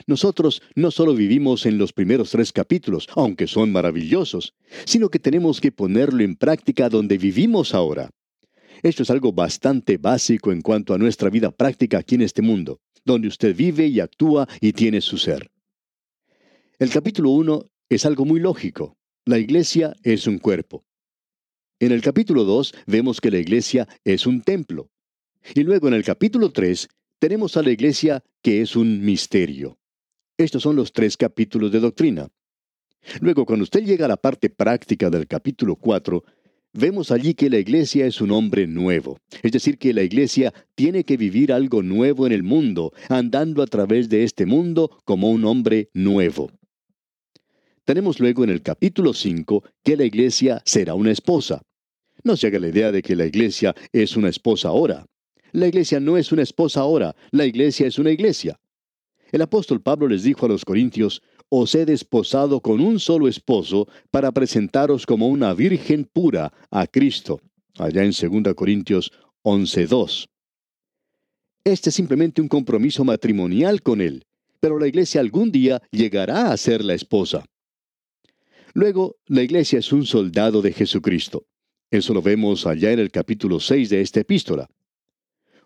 Nosotros 0.06 0.62
no 0.76 0.92
solo 0.92 1.14
vivimos 1.14 1.66
en 1.66 1.78
los 1.78 1.92
primeros 1.92 2.30
tres 2.30 2.52
capítulos, 2.52 3.08
aunque 3.16 3.48
son 3.48 3.72
maravillosos, 3.72 4.54
sino 4.84 5.08
que 5.08 5.18
tenemos 5.18 5.60
que 5.60 5.72
ponerlo 5.72 6.22
en 6.22 6.36
práctica 6.36 6.88
donde 6.88 7.18
vivimos 7.18 7.74
ahora. 7.74 8.10
Esto 8.84 9.02
es 9.02 9.10
algo 9.10 9.32
bastante 9.32 9.96
básico 9.96 10.52
en 10.52 10.60
cuanto 10.60 10.94
a 10.94 10.98
nuestra 10.98 11.28
vida 11.28 11.50
práctica 11.50 11.98
aquí 11.98 12.14
en 12.14 12.22
este 12.22 12.42
mundo, 12.42 12.80
donde 13.04 13.26
usted 13.26 13.54
vive 13.56 13.88
y 13.88 13.98
actúa 13.98 14.48
y 14.60 14.72
tiene 14.74 15.00
su 15.00 15.18
ser. 15.18 15.50
El 16.78 16.90
capítulo 16.90 17.30
1 17.30 17.64
es 17.88 18.06
algo 18.06 18.24
muy 18.24 18.38
lógico. 18.38 18.96
La 19.24 19.38
iglesia 19.38 19.96
es 20.04 20.28
un 20.28 20.38
cuerpo. 20.38 20.84
En 21.84 21.92
el 21.92 22.00
capítulo 22.00 22.44
2 22.44 22.72
vemos 22.86 23.20
que 23.20 23.30
la 23.30 23.36
iglesia 23.36 23.86
es 24.06 24.26
un 24.26 24.40
templo. 24.40 24.88
Y 25.54 25.64
luego 25.64 25.86
en 25.86 25.92
el 25.92 26.02
capítulo 26.02 26.50
3 26.50 26.88
tenemos 27.18 27.58
a 27.58 27.62
la 27.62 27.72
iglesia 27.72 28.24
que 28.40 28.62
es 28.62 28.74
un 28.74 29.04
misterio. 29.04 29.76
Estos 30.38 30.62
son 30.62 30.76
los 30.76 30.94
tres 30.94 31.18
capítulos 31.18 31.70
de 31.72 31.80
doctrina. 31.80 32.30
Luego, 33.20 33.44
cuando 33.44 33.64
usted 33.64 33.84
llega 33.84 34.06
a 34.06 34.08
la 34.08 34.16
parte 34.16 34.48
práctica 34.48 35.10
del 35.10 35.26
capítulo 35.26 35.76
4, 35.76 36.24
vemos 36.72 37.10
allí 37.10 37.34
que 37.34 37.50
la 37.50 37.58
iglesia 37.58 38.06
es 38.06 38.22
un 38.22 38.30
hombre 38.30 38.66
nuevo. 38.66 39.18
Es 39.42 39.52
decir, 39.52 39.76
que 39.76 39.92
la 39.92 40.04
iglesia 40.04 40.54
tiene 40.74 41.04
que 41.04 41.18
vivir 41.18 41.52
algo 41.52 41.82
nuevo 41.82 42.26
en 42.26 42.32
el 42.32 42.44
mundo, 42.44 42.94
andando 43.10 43.62
a 43.62 43.66
través 43.66 44.08
de 44.08 44.24
este 44.24 44.46
mundo 44.46 45.02
como 45.04 45.28
un 45.28 45.44
hombre 45.44 45.90
nuevo. 45.92 46.50
Tenemos 47.84 48.20
luego 48.20 48.42
en 48.42 48.48
el 48.48 48.62
capítulo 48.62 49.12
5 49.12 49.62
que 49.82 49.98
la 49.98 50.06
iglesia 50.06 50.62
será 50.64 50.94
una 50.94 51.10
esposa. 51.10 51.60
No 52.24 52.36
se 52.36 52.46
haga 52.46 52.58
la 52.58 52.68
idea 52.68 52.90
de 52.90 53.02
que 53.02 53.14
la 53.14 53.26
iglesia 53.26 53.74
es 53.92 54.16
una 54.16 54.30
esposa 54.30 54.68
ahora. 54.68 55.06
La 55.52 55.68
iglesia 55.68 56.00
no 56.00 56.16
es 56.16 56.32
una 56.32 56.42
esposa 56.42 56.80
ahora, 56.80 57.14
la 57.30 57.44
iglesia 57.44 57.86
es 57.86 57.98
una 57.98 58.10
iglesia. 58.10 58.58
El 59.30 59.42
apóstol 59.42 59.82
Pablo 59.82 60.08
les 60.08 60.22
dijo 60.22 60.46
a 60.46 60.48
los 60.48 60.64
corintios, 60.64 61.22
os 61.48 61.74
he 61.74 61.84
desposado 61.84 62.60
con 62.60 62.80
un 62.80 62.98
solo 62.98 63.28
esposo 63.28 63.86
para 64.10 64.32
presentaros 64.32 65.06
como 65.06 65.28
una 65.28 65.52
virgen 65.54 66.04
pura 66.04 66.52
a 66.70 66.86
Cristo, 66.86 67.40
allá 67.78 68.02
en 68.02 68.10
2 68.10 68.54
Corintios 68.54 69.12
11.2. 69.42 70.26
Este 71.62 71.90
es 71.90 71.94
simplemente 71.94 72.40
un 72.40 72.48
compromiso 72.48 73.04
matrimonial 73.04 73.82
con 73.82 74.00
él, 74.00 74.24
pero 74.60 74.78
la 74.78 74.88
iglesia 74.88 75.20
algún 75.20 75.52
día 75.52 75.82
llegará 75.90 76.50
a 76.50 76.56
ser 76.56 76.82
la 76.82 76.94
esposa. 76.94 77.44
Luego, 78.72 79.16
la 79.26 79.42
iglesia 79.42 79.78
es 79.78 79.92
un 79.92 80.06
soldado 80.06 80.62
de 80.62 80.72
Jesucristo. 80.72 81.46
Eso 81.94 82.12
lo 82.12 82.22
vemos 82.22 82.66
allá 82.66 82.90
en 82.90 82.98
el 82.98 83.12
capítulo 83.12 83.60
6 83.60 83.88
de 83.88 84.00
esta 84.00 84.18
epístola. 84.18 84.68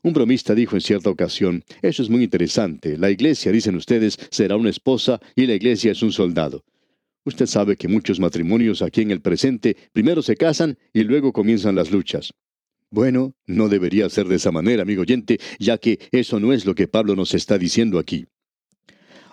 Un 0.03 0.13
bromista 0.13 0.55
dijo 0.55 0.77
en 0.77 0.83
cierta 0.83 1.09
ocasión, 1.09 1.65
eso 1.81 2.03
es 2.03 2.11
muy 2.11 2.23
interesante, 2.23 2.99
la 2.99 3.11
iglesia, 3.11 3.51
dicen 3.51 3.77
ustedes, 3.77 4.19
será 4.31 4.57
una 4.57 4.69
esposa 4.69 5.21
y 5.35 5.47
la 5.47 5.55
iglesia 5.55 5.93
es 5.93 6.03
un 6.03 6.13
soldado. 6.13 6.67
Usted 7.25 7.47
sabe 7.47 7.77
que 7.77 7.89
muchos 7.89 8.21
matrimonios 8.21 8.83
aquí 8.83 9.01
en 9.01 9.11
el 9.11 9.23
presente 9.23 9.75
primero 9.95 10.21
se 10.21 10.37
casan 10.37 10.77
y 10.93 11.03
luego 11.03 11.33
comienzan 11.33 11.77
las 11.77 11.91
luchas. 11.91 12.35
Bueno, 12.91 13.33
no 13.47 13.71
debería 13.71 14.07
ser 14.11 14.29
de 14.29 14.37
esa 14.37 14.53
manera, 14.53 14.83
amigo 14.83 15.01
oyente, 15.01 15.41
ya 15.59 15.79
que 15.79 15.99
eso 16.13 16.39
no 16.41 16.53
es 16.53 16.67
lo 16.67 16.75
que 16.75 16.89
Pablo 16.89 17.17
nos 17.17 17.33
está 17.33 17.57
diciendo 17.57 17.99
aquí. 17.99 18.27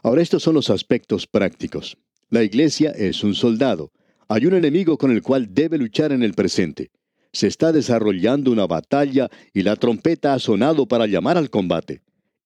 Ahora 0.01 0.21
estos 0.21 0.43
son 0.43 0.53
los 0.53 0.69
aspectos 0.69 1.27
prácticos. 1.27 1.97
La 2.29 2.41
iglesia 2.41 2.91
es 2.91 3.21
un 3.21 3.35
soldado. 3.35 3.91
Hay 4.27 4.45
un 4.45 4.55
enemigo 4.55 4.97
con 4.97 5.11
el 5.11 5.21
cual 5.21 5.53
debe 5.53 5.77
luchar 5.77 6.11
en 6.11 6.23
el 6.23 6.33
presente 6.33 6.91
se 7.35 7.47
está 7.47 7.71
desarrollando 7.71 8.51
una 8.51 8.65
batalla 8.65 9.29
y 9.53 9.61
la 9.61 9.75
trompeta 9.75 10.33
ha 10.33 10.39
sonado 10.39 10.87
para 10.87 11.05
llamar 11.05 11.37
al 11.37 11.49
combate. 11.49 12.01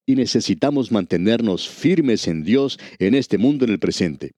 Y 0.06 0.16
necesitamos 0.16 0.92
mantenernos 0.92 1.70
firmes 1.70 2.28
en 2.28 2.44
Dios 2.44 2.80
en 2.98 3.14
este 3.14 3.38
mundo 3.38 3.66
en 3.66 3.72
el 3.72 3.80
presente. 3.80 4.32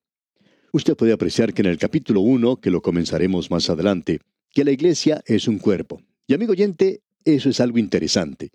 Usted 0.73 0.95
puede 0.95 1.13
apreciar 1.13 1.53
que 1.53 1.61
en 1.61 1.69
el 1.69 1.77
capítulo 1.77 2.19
1, 2.21 2.57
que 2.57 2.69
lo 2.69 2.81
comenzaremos 2.81 3.49
más 3.49 3.69
adelante, 3.69 4.19
que 4.51 4.65
la 4.65 4.71
iglesia 4.71 5.21
es 5.25 5.47
un 5.47 5.57
cuerpo. 5.57 6.01
Y 6.27 6.33
amigo 6.33 6.51
oyente, 6.51 7.01
eso 7.23 7.49
es 7.49 7.61
algo 7.61 7.77
interesante. 7.77 8.49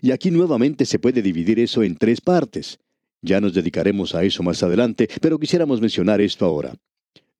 Y 0.00 0.10
aquí 0.12 0.30
nuevamente 0.30 0.86
se 0.86 0.98
puede 0.98 1.20
dividir 1.20 1.60
eso 1.60 1.82
en 1.82 1.96
tres 1.96 2.22
partes. 2.22 2.78
Ya 3.20 3.40
nos 3.42 3.52
dedicaremos 3.52 4.14
a 4.14 4.24
eso 4.24 4.42
más 4.42 4.62
adelante, 4.62 5.08
pero 5.20 5.38
quisiéramos 5.38 5.82
mencionar 5.82 6.22
esto 6.22 6.46
ahora. 6.46 6.74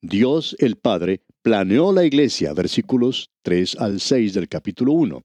Dios 0.05 0.57
el 0.59 0.75
Padre 0.75 1.21
planeó 1.43 1.93
la 1.93 2.05
iglesia, 2.05 2.53
versículos 2.55 3.31
3 3.43 3.77
al 3.79 4.01
6 4.01 4.35
del 4.35 4.49
capítulo 4.49 4.95
1. 4.95 5.23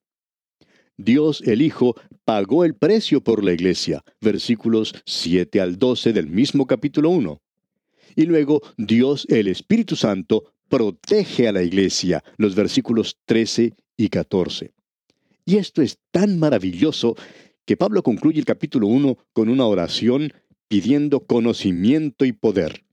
Dios 0.98 1.42
el 1.48 1.64
Hijo 1.64 1.96
pagó 2.26 2.64
el 2.64 2.76
precio 2.76 3.22
por 3.22 3.44
la 3.44 3.54
iglesia, 3.54 4.04
versículos 4.22 4.94
7 5.08 5.62
al 5.62 5.80
12 5.80 6.14
del 6.14 6.28
mismo 6.28 6.68
capítulo 6.68 7.10
1. 7.10 7.42
Y 8.16 8.26
luego 8.26 8.62
Dios 8.78 9.26
el 9.30 9.48
Espíritu 9.48 9.96
Santo 9.96 10.54
protege 10.70 11.48
a 11.48 11.54
la 11.54 11.64
iglesia, 11.64 12.24
los 12.38 12.54
versículos 12.54 13.18
13 13.26 13.74
y 13.98 14.10
14. 14.10 14.74
Y 15.46 15.58
esto 15.58 15.82
es 15.82 15.98
tan 16.12 16.38
maravilloso 16.38 17.16
que 17.66 17.78
Pablo 17.78 18.04
concluye 18.04 18.38
el 18.38 18.46
capítulo 18.46 18.86
1 18.86 19.18
con 19.34 19.50
una 19.50 19.66
oración 19.66 20.34
pidiendo 20.68 21.22
conocimiento 21.22 22.26
y 22.26 22.32
poder. 22.32 22.84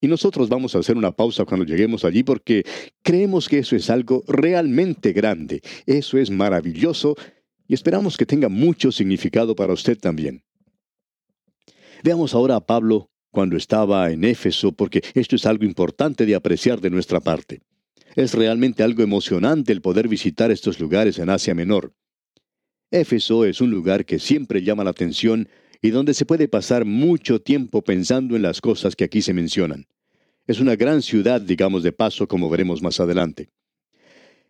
Y 0.00 0.08
nosotros 0.08 0.48
vamos 0.48 0.74
a 0.74 0.78
hacer 0.78 0.96
una 0.96 1.12
pausa 1.12 1.44
cuando 1.44 1.66
lleguemos 1.66 2.04
allí 2.04 2.22
porque 2.22 2.64
creemos 3.02 3.48
que 3.48 3.58
eso 3.58 3.76
es 3.76 3.90
algo 3.90 4.24
realmente 4.26 5.12
grande, 5.12 5.60
eso 5.86 6.16
es 6.16 6.30
maravilloso 6.30 7.16
y 7.68 7.74
esperamos 7.74 8.16
que 8.16 8.26
tenga 8.26 8.48
mucho 8.48 8.90
significado 8.92 9.54
para 9.54 9.74
usted 9.74 9.98
también. 9.98 10.42
Veamos 12.02 12.34
ahora 12.34 12.56
a 12.56 12.66
Pablo 12.66 13.10
cuando 13.30 13.56
estaba 13.56 14.10
en 14.10 14.24
Éfeso 14.24 14.72
porque 14.72 15.02
esto 15.14 15.36
es 15.36 15.44
algo 15.44 15.64
importante 15.64 16.24
de 16.24 16.34
apreciar 16.34 16.80
de 16.80 16.90
nuestra 16.90 17.20
parte. 17.20 17.60
Es 18.16 18.34
realmente 18.34 18.82
algo 18.82 19.02
emocionante 19.02 19.72
el 19.72 19.82
poder 19.82 20.08
visitar 20.08 20.50
estos 20.50 20.80
lugares 20.80 21.18
en 21.18 21.30
Asia 21.30 21.54
Menor. 21.54 21.94
Éfeso 22.90 23.44
es 23.44 23.60
un 23.60 23.70
lugar 23.70 24.04
que 24.04 24.18
siempre 24.18 24.62
llama 24.62 24.82
la 24.82 24.90
atención 24.90 25.48
y 25.82 25.90
donde 25.90 26.14
se 26.14 26.26
puede 26.26 26.48
pasar 26.48 26.84
mucho 26.84 27.40
tiempo 27.40 27.82
pensando 27.82 28.36
en 28.36 28.42
las 28.42 28.60
cosas 28.60 28.96
que 28.96 29.04
aquí 29.04 29.22
se 29.22 29.32
mencionan. 29.32 29.86
Es 30.46 30.60
una 30.60 30.76
gran 30.76 31.02
ciudad, 31.02 31.40
digamos 31.40 31.82
de 31.82 31.92
paso, 31.92 32.26
como 32.26 32.50
veremos 32.50 32.82
más 32.82 33.00
adelante. 33.00 33.48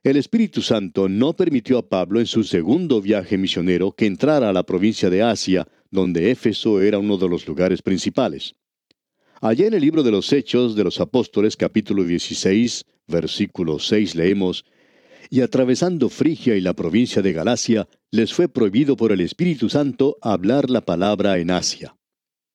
El 0.02 0.16
Espíritu 0.16 0.62
Santo 0.62 1.10
no 1.10 1.34
permitió 1.34 1.76
a 1.76 1.88
Pablo 1.88 2.20
en 2.20 2.26
su 2.26 2.42
segundo 2.42 3.02
viaje 3.02 3.36
misionero 3.36 3.92
que 3.92 4.06
entrara 4.06 4.48
a 4.48 4.52
la 4.52 4.62
provincia 4.62 5.10
de 5.10 5.22
Asia, 5.22 5.68
donde 5.90 6.30
Éfeso 6.30 6.80
era 6.80 6.98
uno 6.98 7.18
de 7.18 7.28
los 7.28 7.46
lugares 7.46 7.82
principales. 7.82 8.54
Allá 9.42 9.66
en 9.66 9.74
el 9.74 9.82
libro 9.82 10.02
de 10.02 10.10
los 10.10 10.32
Hechos 10.32 10.74
de 10.74 10.84
los 10.84 11.00
Apóstoles 11.00 11.56
capítulo 11.56 12.04
16, 12.04 12.86
versículo 13.08 13.78
6 13.78 14.14
leemos, 14.14 14.64
Y 15.28 15.42
atravesando 15.42 16.08
Frigia 16.08 16.56
y 16.56 16.62
la 16.62 16.72
provincia 16.72 17.20
de 17.20 17.34
Galacia, 17.34 17.86
les 18.12 18.32
fue 18.32 18.48
prohibido 18.48 18.96
por 18.96 19.12
el 19.12 19.20
Espíritu 19.20 19.68
Santo 19.68 20.16
hablar 20.20 20.68
la 20.68 20.80
palabra 20.80 21.38
en 21.38 21.50
Asia. 21.50 21.96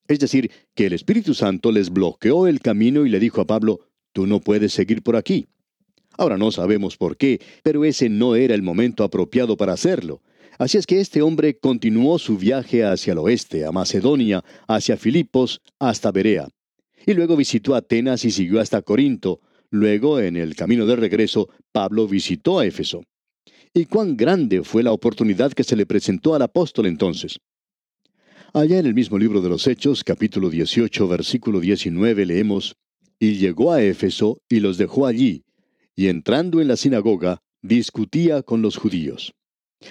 Es 0.08 0.20
decir, 0.20 0.52
que 0.76 0.86
el 0.86 0.94
Espíritu 0.94 1.34
Santo 1.34 1.72
les 1.72 1.90
bloqueó 1.90 2.48
el 2.48 2.60
camino 2.60 3.06
y 3.06 3.10
le 3.10 3.20
dijo 3.20 3.42
a 3.42 3.48
Pablo, 3.48 3.80
Tú 4.12 4.28
no 4.28 4.40
puedes 4.40 4.72
seguir 4.72 5.02
por 5.02 5.16
aquí. 5.16 5.48
Ahora 6.18 6.38
no 6.38 6.52
sabemos 6.52 6.96
por 6.96 7.18
qué, 7.18 7.42
pero 7.64 7.84
ese 7.84 8.08
no 8.08 8.36
era 8.36 8.56
el 8.56 8.62
momento 8.62 9.04
apropiado 9.04 9.58
para 9.58 9.74
hacerlo. 9.74 10.22
Así 10.58 10.78
es 10.78 10.86
que 10.86 11.02
este 11.02 11.22
hombre 11.22 11.58
continuó 11.58 12.18
su 12.18 12.38
viaje 12.38 12.86
hacia 12.86 13.12
el 13.12 13.20
oeste, 13.20 13.66
a 13.66 13.74
Macedonia, 13.74 14.44
hacia 14.68 14.96
Filipos, 14.96 15.62
hasta 15.80 16.12
Berea. 16.12 16.48
Y 17.06 17.14
luego 17.14 17.36
visitó 17.36 17.76
Atenas 17.76 18.24
y 18.24 18.32
siguió 18.32 18.62
hasta 18.62 18.82
Corinto. 18.82 19.42
Luego, 19.70 20.22
en 20.22 20.38
el 20.38 20.56
camino 20.56 20.86
de 20.86 20.96
regreso, 20.96 21.50
Pablo 21.74 22.08
visitó 22.08 22.60
a 22.60 22.66
Éfeso. 22.66 23.04
¿Y 23.78 23.88
cuán 23.88 24.16
grande 24.16 24.64
fue 24.64 24.84
la 24.84 24.94
oportunidad 24.94 25.52
que 25.52 25.66
se 25.66 25.76
le 25.76 25.86
presentó 25.86 26.34
al 26.34 26.42
apóstol 26.42 26.86
entonces? 26.86 27.40
Allá 28.54 28.80
en 28.80 28.86
el 28.86 28.94
mismo 28.94 29.18
libro 29.18 29.42
de 29.42 29.50
los 29.50 29.68
Hechos, 29.68 30.06
capítulo 30.06 30.50
18, 30.50 31.06
versículo 31.10 31.60
19, 31.60 32.26
leemos, 32.26 32.78
Y 33.20 33.34
llegó 33.34 33.74
a 33.74 33.84
Éfeso 33.84 34.40
y 34.48 34.62
los 34.62 34.78
dejó 34.78 35.06
allí, 35.06 35.44
y 35.94 36.08
entrando 36.08 36.62
en 36.62 36.70
la 36.70 36.78
sinagoga, 36.78 37.42
discutía 37.62 38.44
con 38.44 38.62
los 38.62 38.78
judíos. 38.78 39.34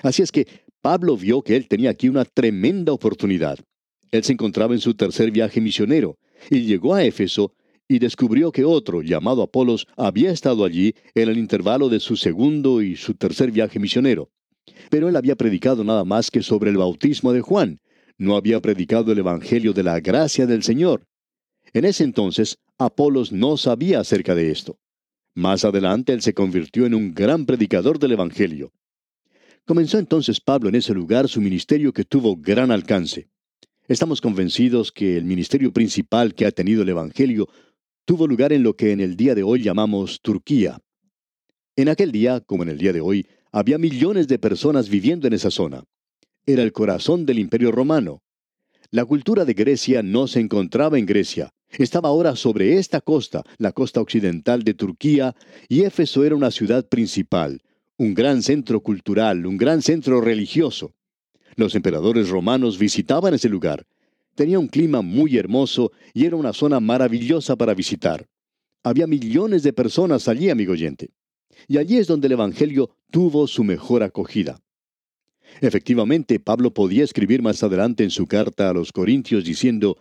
Así 0.03 0.23
es 0.23 0.33
que 0.33 0.49
Pablo 0.81 1.19
vio 1.19 1.43
que 1.43 1.55
él 1.55 1.69
tenía 1.69 1.91
aquí 1.91 2.09
una 2.09 2.25
tremenda 2.25 2.91
oportunidad. 2.91 3.59
Él 4.13 4.25
se 4.25 4.33
encontraba 4.33 4.73
en 4.73 4.81
su 4.81 4.95
tercer 4.95 5.31
viaje 5.31 5.61
misionero, 5.61 6.17
y 6.49 6.63
llegó 6.63 6.95
a 6.95 7.05
Éfeso 7.05 7.53
y 7.89 7.99
descubrió 7.99 8.53
que 8.53 8.65
otro, 8.65 9.03
llamado 9.03 9.43
Apolos, 9.43 9.87
había 9.97 10.31
estado 10.31 10.65
allí 10.65 10.95
en 11.15 11.29
el 11.29 11.39
intervalo 11.39 11.89
de 11.89 12.01
su 12.01 12.17
segundo 12.17 12.83
y 12.83 12.97
su 12.97 13.15
tercer 13.15 13.51
viaje 13.51 13.79
misionero. 13.79 14.31
Pero 14.91 15.09
él 15.09 15.17
había 15.17 15.37
predicado 15.37 15.85
nada 15.85 16.05
más 16.05 16.31
que 16.31 16.43
sobre 16.43 16.71
el 16.71 16.79
bautismo 16.79 17.33
de 17.33 17.41
Juan, 17.41 17.81
no 18.17 18.37
había 18.37 18.61
predicado 18.61 19.13
el 19.13 19.19
Evangelio 19.19 19.73
de 19.73 19.83
la 19.83 20.01
gracia 20.01 20.47
del 20.47 20.63
Señor. 20.63 21.07
En 21.73 21.85
ese 21.85 22.05
entonces, 22.05 22.59
Apolos 22.79 23.33
no 23.33 23.57
sabía 23.57 24.01
acerca 24.01 24.35
de 24.35 24.51
esto. 24.51 24.79
Más 25.35 25.65
adelante 25.65 26.13
él 26.13 26.23
se 26.23 26.35
convirtió 26.35 26.87
en 26.87 26.95
un 26.95 27.13
gran 27.13 27.45
predicador 27.45 27.99
del 27.99 28.13
Evangelio. 28.13 28.73
Comenzó 29.67 29.99
entonces 29.99 30.41
Pablo 30.41 30.69
en 30.69 30.77
ese 30.77 30.95
lugar 30.95 31.29
su 31.29 31.41
ministerio 31.41 31.93
que 31.93 32.05
tuvo 32.05 32.37
gran 32.37 32.71
alcance. 32.71 33.29
Estamos 33.89 34.21
convencidos 34.21 34.93
que 34.93 35.17
el 35.17 35.25
ministerio 35.25 35.73
principal 35.73 36.35
que 36.35 36.47
ha 36.47 36.53
tenido 36.53 36.83
el 36.83 36.89
Evangelio 36.91 37.49
tuvo 38.05 38.27
lugar 38.27 38.53
en 38.53 38.63
lo 38.63 38.77
que 38.77 38.93
en 38.93 39.01
el 39.01 39.17
día 39.17 39.35
de 39.35 39.43
hoy 39.43 39.63
llamamos 39.63 40.21
Turquía. 40.21 40.79
En 41.77 41.89
aquel 41.89 42.13
día, 42.13 42.41
como 42.41 42.63
en 42.63 42.69
el 42.69 42.79
día 42.79 42.93
de 42.93 43.01
hoy, 43.01 43.27
había 43.51 43.79
millones 43.79 44.29
de 44.29 44.39
personas 44.39 44.89
viviendo 44.89 45.27
en 45.27 45.33
esa 45.33 45.51
zona. 45.51 45.85
Era 46.47 46.63
el 46.63 46.73
corazón 46.73 47.25
del 47.25 47.39
imperio 47.39 47.73
romano. 47.73 48.23
La 48.91 49.05
cultura 49.05 49.45
de 49.45 49.55
Grecia 49.55 50.03
no 50.03 50.27
se 50.27 50.41
encontraba 50.41 50.99
en 50.99 51.07
Grecia, 51.07 51.51
estaba 51.71 52.11
ahora 52.11 52.37
sobre 52.37 52.79
esta 52.79 53.01
costa, 53.01 53.43
la 53.59 53.73
costa 53.73 54.01
occidental 54.01 54.63
de 54.63 54.75
Turquía, 54.75 55.35
y 55.69 55.83
Éfeso 55.83 56.25
era 56.25 56.37
una 56.37 56.51
ciudad 56.51 56.87
principal, 56.89 57.63
un 57.97 58.15
gran 58.15 58.43
centro 58.43 58.81
cultural, 58.81 59.47
un 59.47 59.57
gran 59.57 59.83
centro 59.83 60.21
religioso. 60.21 60.93
Los 61.57 61.75
emperadores 61.75 62.29
romanos 62.29 62.79
visitaban 62.79 63.35
ese 63.35 63.49
lugar. 63.49 63.87
Tenía 64.35 64.59
un 64.59 64.69
clima 64.69 65.03
muy 65.03 65.37
hermoso 65.37 65.93
y 66.13 66.27
era 66.27 66.37
una 66.37 66.53
zona 66.53 66.81
maravillosa 66.81 67.57
para 67.57 67.75
visitar. 67.75 68.27
Había 68.83 69.07
millones 69.07 69.63
de 69.63 69.73
personas 69.73 70.29
allí, 70.29 70.51
amigo 70.51 70.73
oyente. 70.73 71.11
Y 71.69 71.79
allí 71.79 71.99
es 71.99 72.07
donde 72.07 72.27
el 72.27 72.33
Evangelio 72.33 72.91
tuvo 73.11 73.47
su 73.47 73.65
mejor 73.65 74.03
acogida. 74.03 74.61
Efectivamente, 75.61 76.41
Pablo 76.41 76.75
podía 76.75 77.05
escribir 77.05 77.43
más 77.43 77.63
adelante 77.63 78.03
en 78.03 78.11
su 78.11 78.27
carta 78.27 78.69
a 78.69 78.73
los 78.73 78.93
Corintios 78.93 79.45
diciendo, 79.45 79.97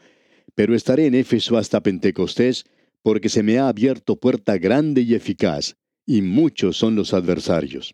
pero 0.56 0.76
estaré 0.76 1.06
en 1.06 1.16
Éfeso 1.16 1.58
hasta 1.58 1.82
Pentecostés, 1.82 2.66
porque 3.02 3.30
se 3.30 3.44
me 3.44 3.60
ha 3.60 3.68
abierto 3.68 4.16
puerta 4.16 4.58
grande 4.58 5.02
y 5.02 5.14
eficaz, 5.14 5.76
y 6.06 6.22
muchos 6.22 6.78
son 6.78 6.96
los 6.96 7.14
adversarios. 7.14 7.94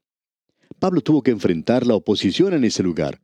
Pablo 0.80 1.02
tuvo 1.02 1.22
que 1.22 1.32
enfrentar 1.32 1.86
la 1.86 1.96
oposición 1.96 2.54
en 2.54 2.64
ese 2.64 2.84
lugar. 2.84 3.20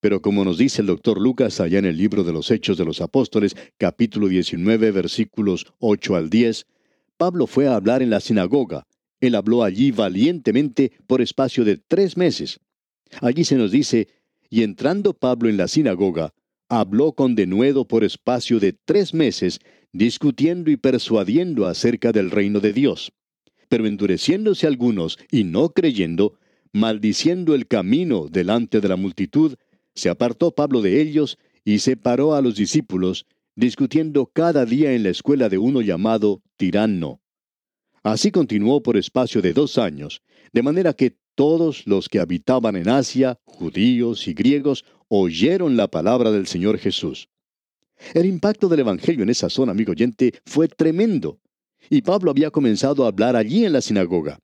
Pero 0.00 0.22
como 0.22 0.44
nos 0.44 0.56
dice 0.56 0.80
el 0.80 0.86
doctor 0.86 1.20
Lucas 1.20 1.60
allá 1.60 1.78
en 1.78 1.84
el 1.84 1.98
libro 1.98 2.24
de 2.24 2.32
los 2.32 2.50
Hechos 2.50 2.78
de 2.78 2.86
los 2.86 3.02
Apóstoles, 3.02 3.54
capítulo 3.76 4.28
19, 4.28 4.90
versículos 4.92 5.66
8 5.78 6.16
al 6.16 6.30
10, 6.30 6.66
Pablo 7.18 7.46
fue 7.46 7.68
a 7.68 7.76
hablar 7.76 8.02
en 8.02 8.08
la 8.08 8.20
sinagoga. 8.20 8.86
Él 9.20 9.34
habló 9.34 9.62
allí 9.62 9.90
valientemente 9.90 10.92
por 11.06 11.20
espacio 11.20 11.66
de 11.66 11.76
tres 11.76 12.16
meses. 12.16 12.60
Allí 13.20 13.44
se 13.44 13.56
nos 13.56 13.70
dice, 13.70 14.08
y 14.48 14.62
entrando 14.62 15.12
Pablo 15.12 15.50
en 15.50 15.58
la 15.58 15.68
sinagoga, 15.68 16.32
habló 16.70 17.12
con 17.12 17.34
denuedo 17.34 17.86
por 17.86 18.02
espacio 18.02 18.58
de 18.58 18.72
tres 18.72 19.12
meses, 19.12 19.60
discutiendo 19.92 20.70
y 20.70 20.78
persuadiendo 20.78 21.66
acerca 21.66 22.12
del 22.12 22.30
reino 22.30 22.60
de 22.60 22.72
Dios. 22.72 23.12
Pero 23.68 23.86
endureciéndose 23.86 24.66
algunos 24.66 25.18
y 25.30 25.44
no 25.44 25.68
creyendo, 25.70 26.38
maldiciendo 26.72 27.54
el 27.54 27.66
camino 27.66 28.28
delante 28.30 28.80
de 28.80 28.88
la 28.88 28.96
multitud, 28.96 29.56
se 30.00 30.08
apartó 30.08 30.52
Pablo 30.52 30.80
de 30.80 31.00
ellos 31.00 31.38
y 31.64 31.78
separó 31.80 32.34
a 32.34 32.40
los 32.40 32.56
discípulos, 32.56 33.26
discutiendo 33.54 34.26
cada 34.26 34.64
día 34.64 34.92
en 34.94 35.02
la 35.02 35.10
escuela 35.10 35.48
de 35.48 35.58
uno 35.58 35.82
llamado 35.82 36.42
Tirano. 36.56 37.20
Así 38.02 38.30
continuó 38.30 38.82
por 38.82 38.96
espacio 38.96 39.42
de 39.42 39.52
dos 39.52 39.76
años, 39.76 40.22
de 40.52 40.62
manera 40.62 40.94
que 40.94 41.18
todos 41.34 41.86
los 41.86 42.08
que 42.08 42.18
habitaban 42.18 42.76
en 42.76 42.88
Asia, 42.88 43.38
judíos 43.44 44.26
y 44.26 44.32
griegos, 44.32 44.84
oyeron 45.08 45.76
la 45.76 45.88
palabra 45.88 46.30
del 46.30 46.46
Señor 46.46 46.78
Jesús. 46.78 47.28
El 48.14 48.24
impacto 48.24 48.68
del 48.68 48.80
Evangelio 48.80 49.22
en 49.22 49.28
esa 49.28 49.50
zona, 49.50 49.72
amigo 49.72 49.92
oyente, 49.92 50.32
fue 50.46 50.68
tremendo. 50.68 51.38
Y 51.90 52.00
Pablo 52.00 52.30
había 52.30 52.50
comenzado 52.50 53.04
a 53.04 53.08
hablar 53.08 53.36
allí 53.36 53.66
en 53.66 53.74
la 53.74 53.82
sinagoga. 53.82 54.38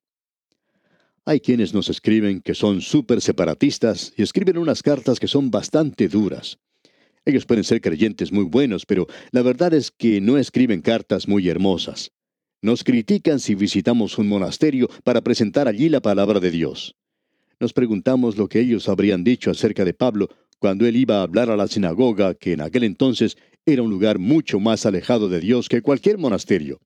Hay 1.28 1.40
quienes 1.40 1.74
nos 1.74 1.88
escriben 1.88 2.40
que 2.40 2.54
son 2.54 2.80
súper 2.80 3.20
separatistas 3.20 4.12
y 4.16 4.22
escriben 4.22 4.58
unas 4.58 4.80
cartas 4.80 5.18
que 5.18 5.26
son 5.26 5.50
bastante 5.50 6.06
duras. 6.06 6.58
Ellos 7.24 7.46
pueden 7.46 7.64
ser 7.64 7.80
creyentes 7.80 8.30
muy 8.30 8.44
buenos, 8.44 8.86
pero 8.86 9.08
la 9.32 9.42
verdad 9.42 9.74
es 9.74 9.90
que 9.90 10.20
no 10.20 10.38
escriben 10.38 10.82
cartas 10.82 11.26
muy 11.26 11.48
hermosas. 11.48 12.12
Nos 12.62 12.84
critican 12.84 13.40
si 13.40 13.56
visitamos 13.56 14.18
un 14.18 14.28
monasterio 14.28 14.88
para 15.02 15.20
presentar 15.20 15.66
allí 15.66 15.88
la 15.88 16.00
palabra 16.00 16.38
de 16.38 16.52
Dios. 16.52 16.94
Nos 17.58 17.72
preguntamos 17.72 18.36
lo 18.36 18.48
que 18.48 18.60
ellos 18.60 18.88
habrían 18.88 19.24
dicho 19.24 19.50
acerca 19.50 19.84
de 19.84 19.94
Pablo 19.94 20.28
cuando 20.60 20.86
él 20.86 20.94
iba 20.94 21.18
a 21.18 21.22
hablar 21.22 21.50
a 21.50 21.56
la 21.56 21.66
sinagoga, 21.66 22.34
que 22.34 22.52
en 22.52 22.60
aquel 22.60 22.84
entonces 22.84 23.36
era 23.66 23.82
un 23.82 23.90
lugar 23.90 24.20
mucho 24.20 24.60
más 24.60 24.86
alejado 24.86 25.28
de 25.28 25.40
Dios 25.40 25.68
que 25.68 25.82
cualquier 25.82 26.18
monasterio. 26.18 26.78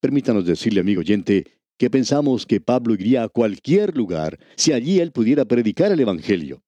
Permítanos 0.00 0.44
decirle, 0.44 0.80
amigo 0.80 1.02
oyente, 1.02 1.61
que 1.82 1.90
pensamos 1.90 2.46
que 2.46 2.60
Pablo 2.60 2.94
iría 2.94 3.24
a 3.24 3.28
cualquier 3.28 3.96
lugar 3.96 4.38
si 4.54 4.72
allí 4.72 5.00
él 5.00 5.10
pudiera 5.10 5.46
predicar 5.46 5.90
el 5.90 5.98
Evangelio. 5.98 6.62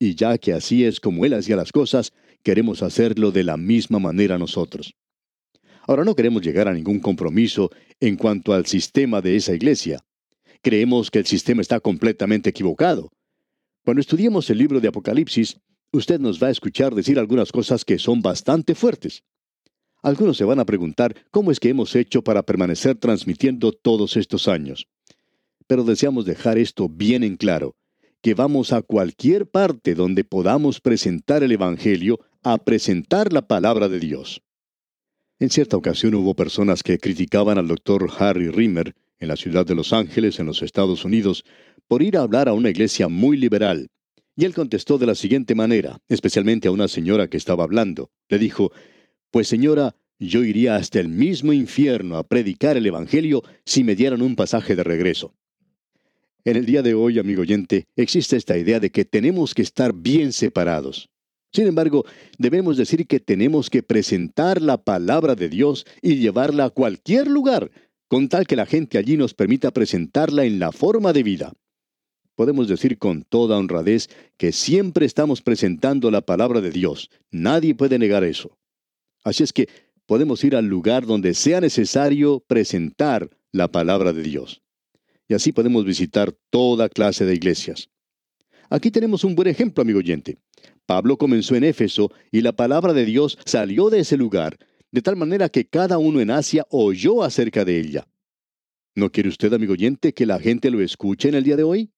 Y 0.00 0.16
ya 0.16 0.36
que 0.36 0.52
así 0.52 0.84
es 0.84 0.98
como 0.98 1.24
él 1.24 1.34
hacía 1.34 1.54
las 1.54 1.70
cosas, 1.70 2.12
queremos 2.42 2.82
hacerlo 2.82 3.30
de 3.30 3.44
la 3.44 3.56
misma 3.56 4.00
manera 4.00 4.36
nosotros. 4.36 4.96
Ahora 5.86 6.02
no 6.02 6.16
queremos 6.16 6.42
llegar 6.42 6.66
a 6.66 6.74
ningún 6.74 6.98
compromiso 6.98 7.70
en 8.00 8.16
cuanto 8.16 8.52
al 8.52 8.66
sistema 8.66 9.20
de 9.20 9.36
esa 9.36 9.54
iglesia. 9.54 10.00
Creemos 10.60 11.12
que 11.12 11.20
el 11.20 11.26
sistema 11.26 11.62
está 11.62 11.78
completamente 11.78 12.50
equivocado. 12.50 13.12
Cuando 13.84 14.00
estudiemos 14.00 14.50
el 14.50 14.58
libro 14.58 14.80
de 14.80 14.88
Apocalipsis, 14.88 15.60
usted 15.92 16.18
nos 16.18 16.42
va 16.42 16.48
a 16.48 16.50
escuchar 16.50 16.96
decir 16.96 17.20
algunas 17.20 17.52
cosas 17.52 17.84
que 17.84 18.00
son 18.00 18.22
bastante 18.22 18.74
fuertes. 18.74 19.22
Algunos 20.02 20.36
se 20.36 20.44
van 20.44 20.60
a 20.60 20.64
preguntar 20.64 21.14
cómo 21.30 21.50
es 21.50 21.58
que 21.58 21.70
hemos 21.70 21.96
hecho 21.96 22.22
para 22.22 22.42
permanecer 22.42 22.96
transmitiendo 22.96 23.72
todos 23.72 24.16
estos 24.16 24.48
años. 24.48 24.86
Pero 25.66 25.84
deseamos 25.84 26.24
dejar 26.24 26.58
esto 26.58 26.88
bien 26.88 27.24
en 27.24 27.36
claro, 27.36 27.74
que 28.22 28.34
vamos 28.34 28.72
a 28.72 28.82
cualquier 28.82 29.48
parte 29.48 29.94
donde 29.94 30.24
podamos 30.24 30.80
presentar 30.80 31.42
el 31.42 31.52
Evangelio 31.52 32.20
a 32.42 32.58
presentar 32.58 33.32
la 33.32 33.46
palabra 33.46 33.88
de 33.88 34.00
Dios. 34.00 34.42
En 35.40 35.50
cierta 35.50 35.76
ocasión 35.76 36.14
hubo 36.14 36.34
personas 36.34 36.82
que 36.82 36.98
criticaban 36.98 37.58
al 37.58 37.68
doctor 37.68 38.10
Harry 38.18 38.48
Rimmer 38.48 38.94
en 39.20 39.28
la 39.28 39.36
ciudad 39.36 39.66
de 39.66 39.74
Los 39.74 39.92
Ángeles, 39.92 40.38
en 40.38 40.46
los 40.46 40.62
Estados 40.62 41.04
Unidos, 41.04 41.44
por 41.86 42.02
ir 42.02 42.16
a 42.16 42.22
hablar 42.22 42.48
a 42.48 42.52
una 42.52 42.70
iglesia 42.70 43.08
muy 43.08 43.36
liberal. 43.36 43.88
Y 44.36 44.44
él 44.44 44.54
contestó 44.54 44.98
de 44.98 45.06
la 45.06 45.14
siguiente 45.14 45.54
manera, 45.54 45.98
especialmente 46.08 46.68
a 46.68 46.70
una 46.70 46.86
señora 46.86 47.28
que 47.28 47.36
estaba 47.36 47.64
hablando. 47.64 48.10
Le 48.28 48.38
dijo, 48.38 48.70
Pues 49.30 49.48
señora, 49.48 49.94
yo 50.18 50.42
iría 50.42 50.76
hasta 50.76 51.00
el 51.00 51.08
mismo 51.08 51.52
infierno 51.52 52.16
a 52.16 52.26
predicar 52.26 52.76
el 52.76 52.86
Evangelio 52.86 53.42
si 53.64 53.84
me 53.84 53.94
dieran 53.94 54.22
un 54.22 54.36
pasaje 54.36 54.74
de 54.74 54.82
regreso. 54.82 55.34
En 56.44 56.56
el 56.56 56.64
día 56.64 56.82
de 56.82 56.94
hoy, 56.94 57.18
amigo 57.18 57.42
oyente, 57.42 57.86
existe 57.94 58.36
esta 58.36 58.56
idea 58.56 58.80
de 58.80 58.90
que 58.90 59.04
tenemos 59.04 59.54
que 59.54 59.62
estar 59.62 59.92
bien 59.92 60.32
separados. 60.32 61.10
Sin 61.52 61.66
embargo, 61.66 62.04
debemos 62.38 62.76
decir 62.76 63.06
que 63.06 63.20
tenemos 63.20 63.68
que 63.68 63.82
presentar 63.82 64.62
la 64.62 64.78
palabra 64.78 65.34
de 65.34 65.48
Dios 65.48 65.84
y 66.00 66.16
llevarla 66.16 66.66
a 66.66 66.70
cualquier 66.70 67.26
lugar, 67.26 67.70
con 68.08 68.28
tal 68.28 68.46
que 68.46 68.56
la 68.56 68.66
gente 68.66 68.96
allí 68.96 69.18
nos 69.18 69.34
permita 69.34 69.70
presentarla 69.70 70.44
en 70.44 70.58
la 70.58 70.72
forma 70.72 71.12
de 71.12 71.22
vida. 71.22 71.52
Podemos 72.34 72.68
decir 72.68 72.98
con 72.98 73.22
toda 73.24 73.58
honradez 73.58 74.08
que 74.38 74.52
siempre 74.52 75.04
estamos 75.04 75.42
presentando 75.42 76.10
la 76.10 76.22
palabra 76.22 76.60
de 76.60 76.70
Dios. 76.70 77.10
Nadie 77.30 77.74
puede 77.74 77.98
negar 77.98 78.24
eso. 78.24 78.56
Así 79.28 79.42
es 79.42 79.52
que 79.52 79.68
podemos 80.06 80.42
ir 80.42 80.56
al 80.56 80.66
lugar 80.66 81.06
donde 81.06 81.34
sea 81.34 81.60
necesario 81.60 82.40
presentar 82.46 83.28
la 83.52 83.68
palabra 83.70 84.12
de 84.12 84.22
Dios. 84.22 84.62
Y 85.28 85.34
así 85.34 85.52
podemos 85.52 85.84
visitar 85.84 86.32
toda 86.50 86.88
clase 86.88 87.26
de 87.26 87.34
iglesias. 87.34 87.90
Aquí 88.70 88.90
tenemos 88.90 89.24
un 89.24 89.34
buen 89.34 89.48
ejemplo, 89.48 89.82
amigo 89.82 89.98
oyente. 89.98 90.38
Pablo 90.86 91.18
comenzó 91.18 91.54
en 91.54 91.64
Éfeso 91.64 92.10
y 92.30 92.40
la 92.40 92.52
palabra 92.52 92.94
de 92.94 93.04
Dios 93.04 93.38
salió 93.44 93.90
de 93.90 94.00
ese 94.00 94.16
lugar, 94.16 94.56
de 94.90 95.02
tal 95.02 95.16
manera 95.16 95.50
que 95.50 95.66
cada 95.66 95.98
uno 95.98 96.20
en 96.20 96.30
Asia 96.30 96.66
oyó 96.70 97.22
acerca 97.22 97.66
de 97.66 97.78
ella. 97.78 98.08
¿No 98.94 99.12
quiere 99.12 99.28
usted, 99.28 99.52
amigo 99.52 99.74
oyente, 99.74 100.14
que 100.14 100.24
la 100.24 100.40
gente 100.40 100.70
lo 100.70 100.80
escuche 100.80 101.28
en 101.28 101.34
el 101.34 101.44
día 101.44 101.56
de 101.56 101.62
hoy? 101.62 101.90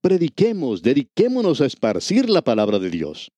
Prediquemos, 0.00 0.82
dediquémonos 0.82 1.60
a 1.60 1.66
esparcir 1.66 2.30
la 2.30 2.42
palabra 2.42 2.78
de 2.78 2.90
Dios. 2.90 3.30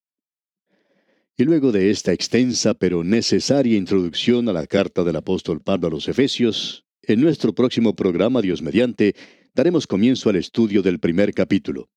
Y 1.41 1.45
luego 1.45 1.71
de 1.71 1.91
esta 1.91 2.13
extensa 2.13 2.75
pero 2.75 3.05
necesaria 3.05 3.77
introducción 3.77 4.49
a 4.49 4.53
la 4.53 4.67
carta 4.67 5.05
del 5.05 5.15
apóstol 5.15 5.61
Pablo 5.61 5.87
a 5.87 5.91
los 5.91 6.09
Efesios, 6.09 6.85
en 7.03 7.21
nuestro 7.21 7.55
próximo 7.55 7.95
programa 7.95 8.43
Dios 8.43 8.61
mediante, 8.61 9.15
daremos 9.55 9.87
comienzo 9.87 10.31
al 10.31 10.35
estudio 10.35 10.83
del 10.83 10.99
primer 10.99 11.33
capítulo. 11.33 11.91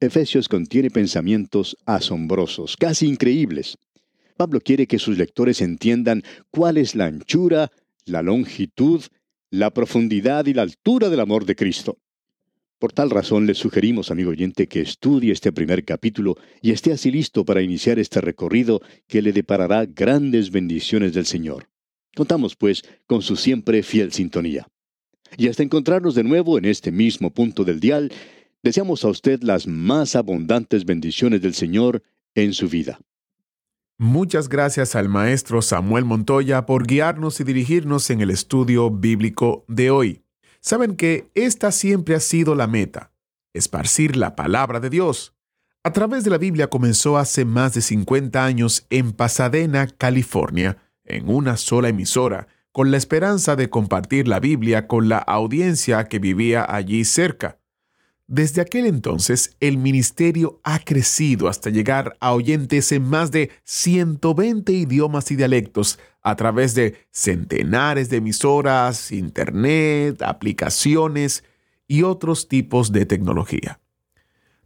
Efesios 0.00 0.48
contiene 0.48 0.88
pensamientos 0.88 1.76
asombrosos, 1.84 2.78
casi 2.78 3.06
increíbles. 3.06 3.76
Pablo 4.38 4.58
quiere 4.58 4.86
que 4.86 4.98
sus 4.98 5.18
lectores 5.18 5.60
entiendan 5.60 6.22
cuál 6.50 6.78
es 6.78 6.94
la 6.94 7.04
anchura, 7.04 7.70
la 8.06 8.22
longitud, 8.22 9.02
la 9.50 9.68
profundidad 9.70 10.46
y 10.46 10.54
la 10.54 10.62
altura 10.62 11.10
del 11.10 11.20
amor 11.20 11.44
de 11.44 11.56
Cristo. 11.56 11.98
Por 12.78 12.92
tal 12.92 13.10
razón 13.10 13.46
le 13.46 13.54
sugerimos, 13.54 14.10
amigo 14.10 14.30
oyente, 14.30 14.68
que 14.68 14.80
estudie 14.80 15.32
este 15.32 15.52
primer 15.52 15.84
capítulo 15.84 16.36
y 16.62 16.70
esté 16.70 16.92
así 16.92 17.10
listo 17.10 17.44
para 17.44 17.62
iniciar 17.62 17.98
este 17.98 18.20
recorrido 18.20 18.80
que 19.06 19.22
le 19.22 19.32
deparará 19.32 19.86
grandes 19.86 20.50
bendiciones 20.50 21.12
del 21.12 21.26
Señor. 21.26 21.68
Contamos, 22.14 22.56
pues, 22.56 22.82
con 23.06 23.22
su 23.22 23.36
siempre 23.36 23.82
fiel 23.82 24.12
sintonía. 24.12 24.68
Y 25.36 25.48
hasta 25.48 25.62
encontrarnos 25.62 26.14
de 26.14 26.24
nuevo 26.24 26.56
en 26.56 26.64
este 26.64 26.90
mismo 26.90 27.34
punto 27.34 27.64
del 27.64 27.80
dial, 27.80 28.10
Deseamos 28.62 29.04
a 29.04 29.08
usted 29.08 29.40
las 29.42 29.66
más 29.66 30.16
abundantes 30.16 30.84
bendiciones 30.84 31.40
del 31.40 31.54
Señor 31.54 32.02
en 32.34 32.52
su 32.52 32.68
vida. 32.68 32.98
Muchas 33.98 34.48
gracias 34.48 34.96
al 34.96 35.08
maestro 35.08 35.62
Samuel 35.62 36.04
Montoya 36.04 36.66
por 36.66 36.86
guiarnos 36.86 37.40
y 37.40 37.44
dirigirnos 37.44 38.10
en 38.10 38.20
el 38.20 38.30
estudio 38.30 38.90
bíblico 38.90 39.64
de 39.68 39.90
hoy. 39.90 40.27
Saben 40.60 40.96
que 40.96 41.30
esta 41.34 41.72
siempre 41.72 42.14
ha 42.14 42.20
sido 42.20 42.54
la 42.54 42.66
meta, 42.66 43.12
esparcir 43.52 44.16
la 44.16 44.36
palabra 44.36 44.80
de 44.80 44.90
Dios. 44.90 45.34
A 45.84 45.92
través 45.92 46.24
de 46.24 46.30
la 46.30 46.38
Biblia 46.38 46.68
comenzó 46.68 47.16
hace 47.16 47.44
más 47.44 47.74
de 47.74 47.80
50 47.80 48.44
años 48.44 48.86
en 48.90 49.12
Pasadena, 49.12 49.86
California, 49.86 50.76
en 51.04 51.28
una 51.28 51.56
sola 51.56 51.88
emisora, 51.88 52.48
con 52.72 52.90
la 52.90 52.96
esperanza 52.96 53.56
de 53.56 53.70
compartir 53.70 54.28
la 54.28 54.40
Biblia 54.40 54.86
con 54.86 55.08
la 55.08 55.18
audiencia 55.18 56.04
que 56.04 56.18
vivía 56.18 56.66
allí 56.68 57.04
cerca. 57.04 57.57
Desde 58.30 58.60
aquel 58.60 58.84
entonces, 58.84 59.56
el 59.58 59.78
ministerio 59.78 60.60
ha 60.62 60.80
crecido 60.80 61.48
hasta 61.48 61.70
llegar 61.70 62.14
a 62.20 62.34
oyentes 62.34 62.92
en 62.92 63.08
más 63.08 63.30
de 63.30 63.50
120 63.64 64.70
idiomas 64.70 65.30
y 65.30 65.36
dialectos 65.36 65.98
a 66.20 66.36
través 66.36 66.74
de 66.74 67.06
centenares 67.10 68.10
de 68.10 68.18
emisoras, 68.18 69.12
internet, 69.12 70.20
aplicaciones 70.20 71.42
y 71.86 72.02
otros 72.02 72.48
tipos 72.48 72.92
de 72.92 73.06
tecnología. 73.06 73.80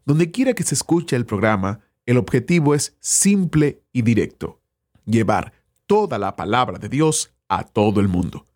Donde 0.05 0.33
quiera 0.33 0.55
que 0.55 0.64
se 0.64 0.75
escuche 0.75 1.14
el 1.14 1.25
programa, 1.25 1.83
el 2.05 2.16
objetivo 2.16 2.75
es 2.75 2.96
simple 2.98 3.85
y 3.92 4.03
directo, 4.03 4.61
llevar 5.05 5.53
toda 5.87 6.18
la 6.18 6.35
palabra 6.35 6.81
de 6.81 6.88
Dios 6.88 7.33
a 7.46 7.62
todo 7.62 8.01
el 8.01 8.09
mundo. 8.09 8.48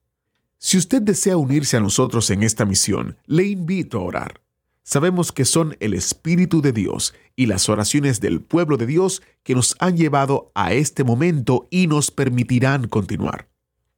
Si 0.58 0.76
usted 0.76 1.00
desea 1.00 1.36
unirse 1.36 1.76
a 1.76 1.80
nosotros 1.80 2.28
en 2.30 2.42
esta 2.42 2.64
misión, 2.64 3.16
le 3.26 3.44
invito 3.44 4.00
a 4.00 4.02
orar 4.02 4.45
sabemos 4.86 5.32
que 5.32 5.44
son 5.44 5.76
el 5.80 5.94
Espíritu 5.94 6.62
de 6.62 6.72
Dios 6.72 7.12
y 7.34 7.46
las 7.46 7.68
oraciones 7.68 8.20
del 8.20 8.40
pueblo 8.40 8.76
de 8.76 8.86
Dios 8.86 9.20
que 9.42 9.56
nos 9.56 9.74
han 9.80 9.96
llevado 9.96 10.52
a 10.54 10.72
este 10.74 11.02
momento 11.02 11.66
y 11.70 11.88
nos 11.88 12.12
permitirán 12.12 12.86
continuar. 12.86 13.48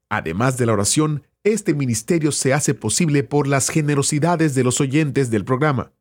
Además 0.08 0.56
de 0.56 0.64
la 0.64 0.72
oración, 0.72 1.24
este 1.44 1.74
ministerio 1.74 2.32
se 2.32 2.54
hace 2.54 2.72
posible 2.72 3.22
por 3.22 3.46
las 3.46 3.68
generosidades 3.68 4.54
de 4.54 4.64
los 4.64 4.80
oyentes 4.80 5.30
del 5.30 5.44
programa. 5.44 5.92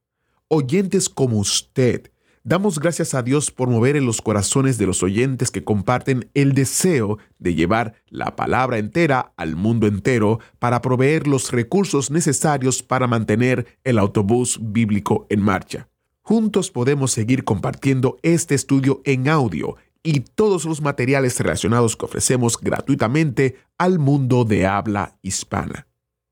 Oyentes 0.47 1.09
como 1.09 1.37
usted 1.37 2.09
Damos 2.47 2.79
gracias 2.79 3.13
a 3.13 3.23
Dios 3.23 3.51
por 3.51 3.69
mover 3.69 3.97
en 3.97 4.05
los 4.05 4.21
corazones 4.21 4.77
de 4.77 4.85
los 4.85 5.03
oyentes 5.03 5.51
que 5.51 5.65
comparten 5.65 6.29
el 6.33 6.53
deseo 6.53 7.17
de 7.39 7.55
llevar 7.55 7.95
la 8.07 8.37
palabra 8.37 8.77
entera 8.77 9.33
al 9.35 9.57
mundo 9.57 9.85
entero 9.85 10.39
para 10.57 10.81
proveer 10.81 11.27
los 11.27 11.51
recursos 11.51 12.09
necesarios 12.09 12.83
para 12.83 13.05
mantener 13.05 13.67
el 13.83 13.99
autobús 13.99 14.59
bíblico 14.61 15.27
en 15.29 15.41
marcha. 15.41 15.89
Juntos 16.21 16.71
podemos 16.71 17.11
seguir 17.11 17.43
compartiendo 17.43 18.17
este 18.23 18.55
estudio 18.55 19.01
en 19.03 19.27
audio 19.27 19.75
y 20.01 20.21
todos 20.21 20.63
los 20.63 20.79
materiales 20.79 21.37
relacionados 21.41 21.97
que 21.97 22.05
ofrecemos 22.05 22.57
gratuitamente 22.57 23.57
al 23.77 23.99
mundo 23.99 24.45
de 24.45 24.65
habla 24.65 25.17
hispana. 25.21 25.85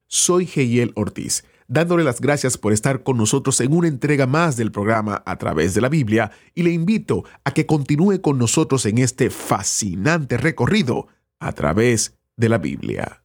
Soy 0.08 0.46
Geiel 0.46 0.94
Ortiz 0.96 1.44
dándole 1.68 2.04
las 2.04 2.22
gracias 2.22 2.58
por 2.58 2.74
estar 2.74 3.04
con 3.04 3.18
nosotros 3.18 3.60
en 3.62 3.74
una 3.74 3.88
entrega 3.88 4.28
más 4.28 4.58
del 4.58 4.72
programa 4.72 5.24
a 5.26 5.38
través 5.38 5.74
de 5.74 5.82
la 5.82 5.90
Biblia 5.90 6.32
y 6.54 6.64
le 6.64 6.72
invito 6.72 7.24
a 7.44 7.52
que 7.52 7.66
continúe 7.66 8.22
con 8.22 8.38
nosotros 8.38 8.86
en 8.86 8.98
este 8.98 9.30
fascinante 9.30 10.38
recorrido 10.38 11.08
a 11.40 11.52
través 11.54 12.18
de 12.38 12.50
la 12.50 12.58
Biblia. 12.58 13.25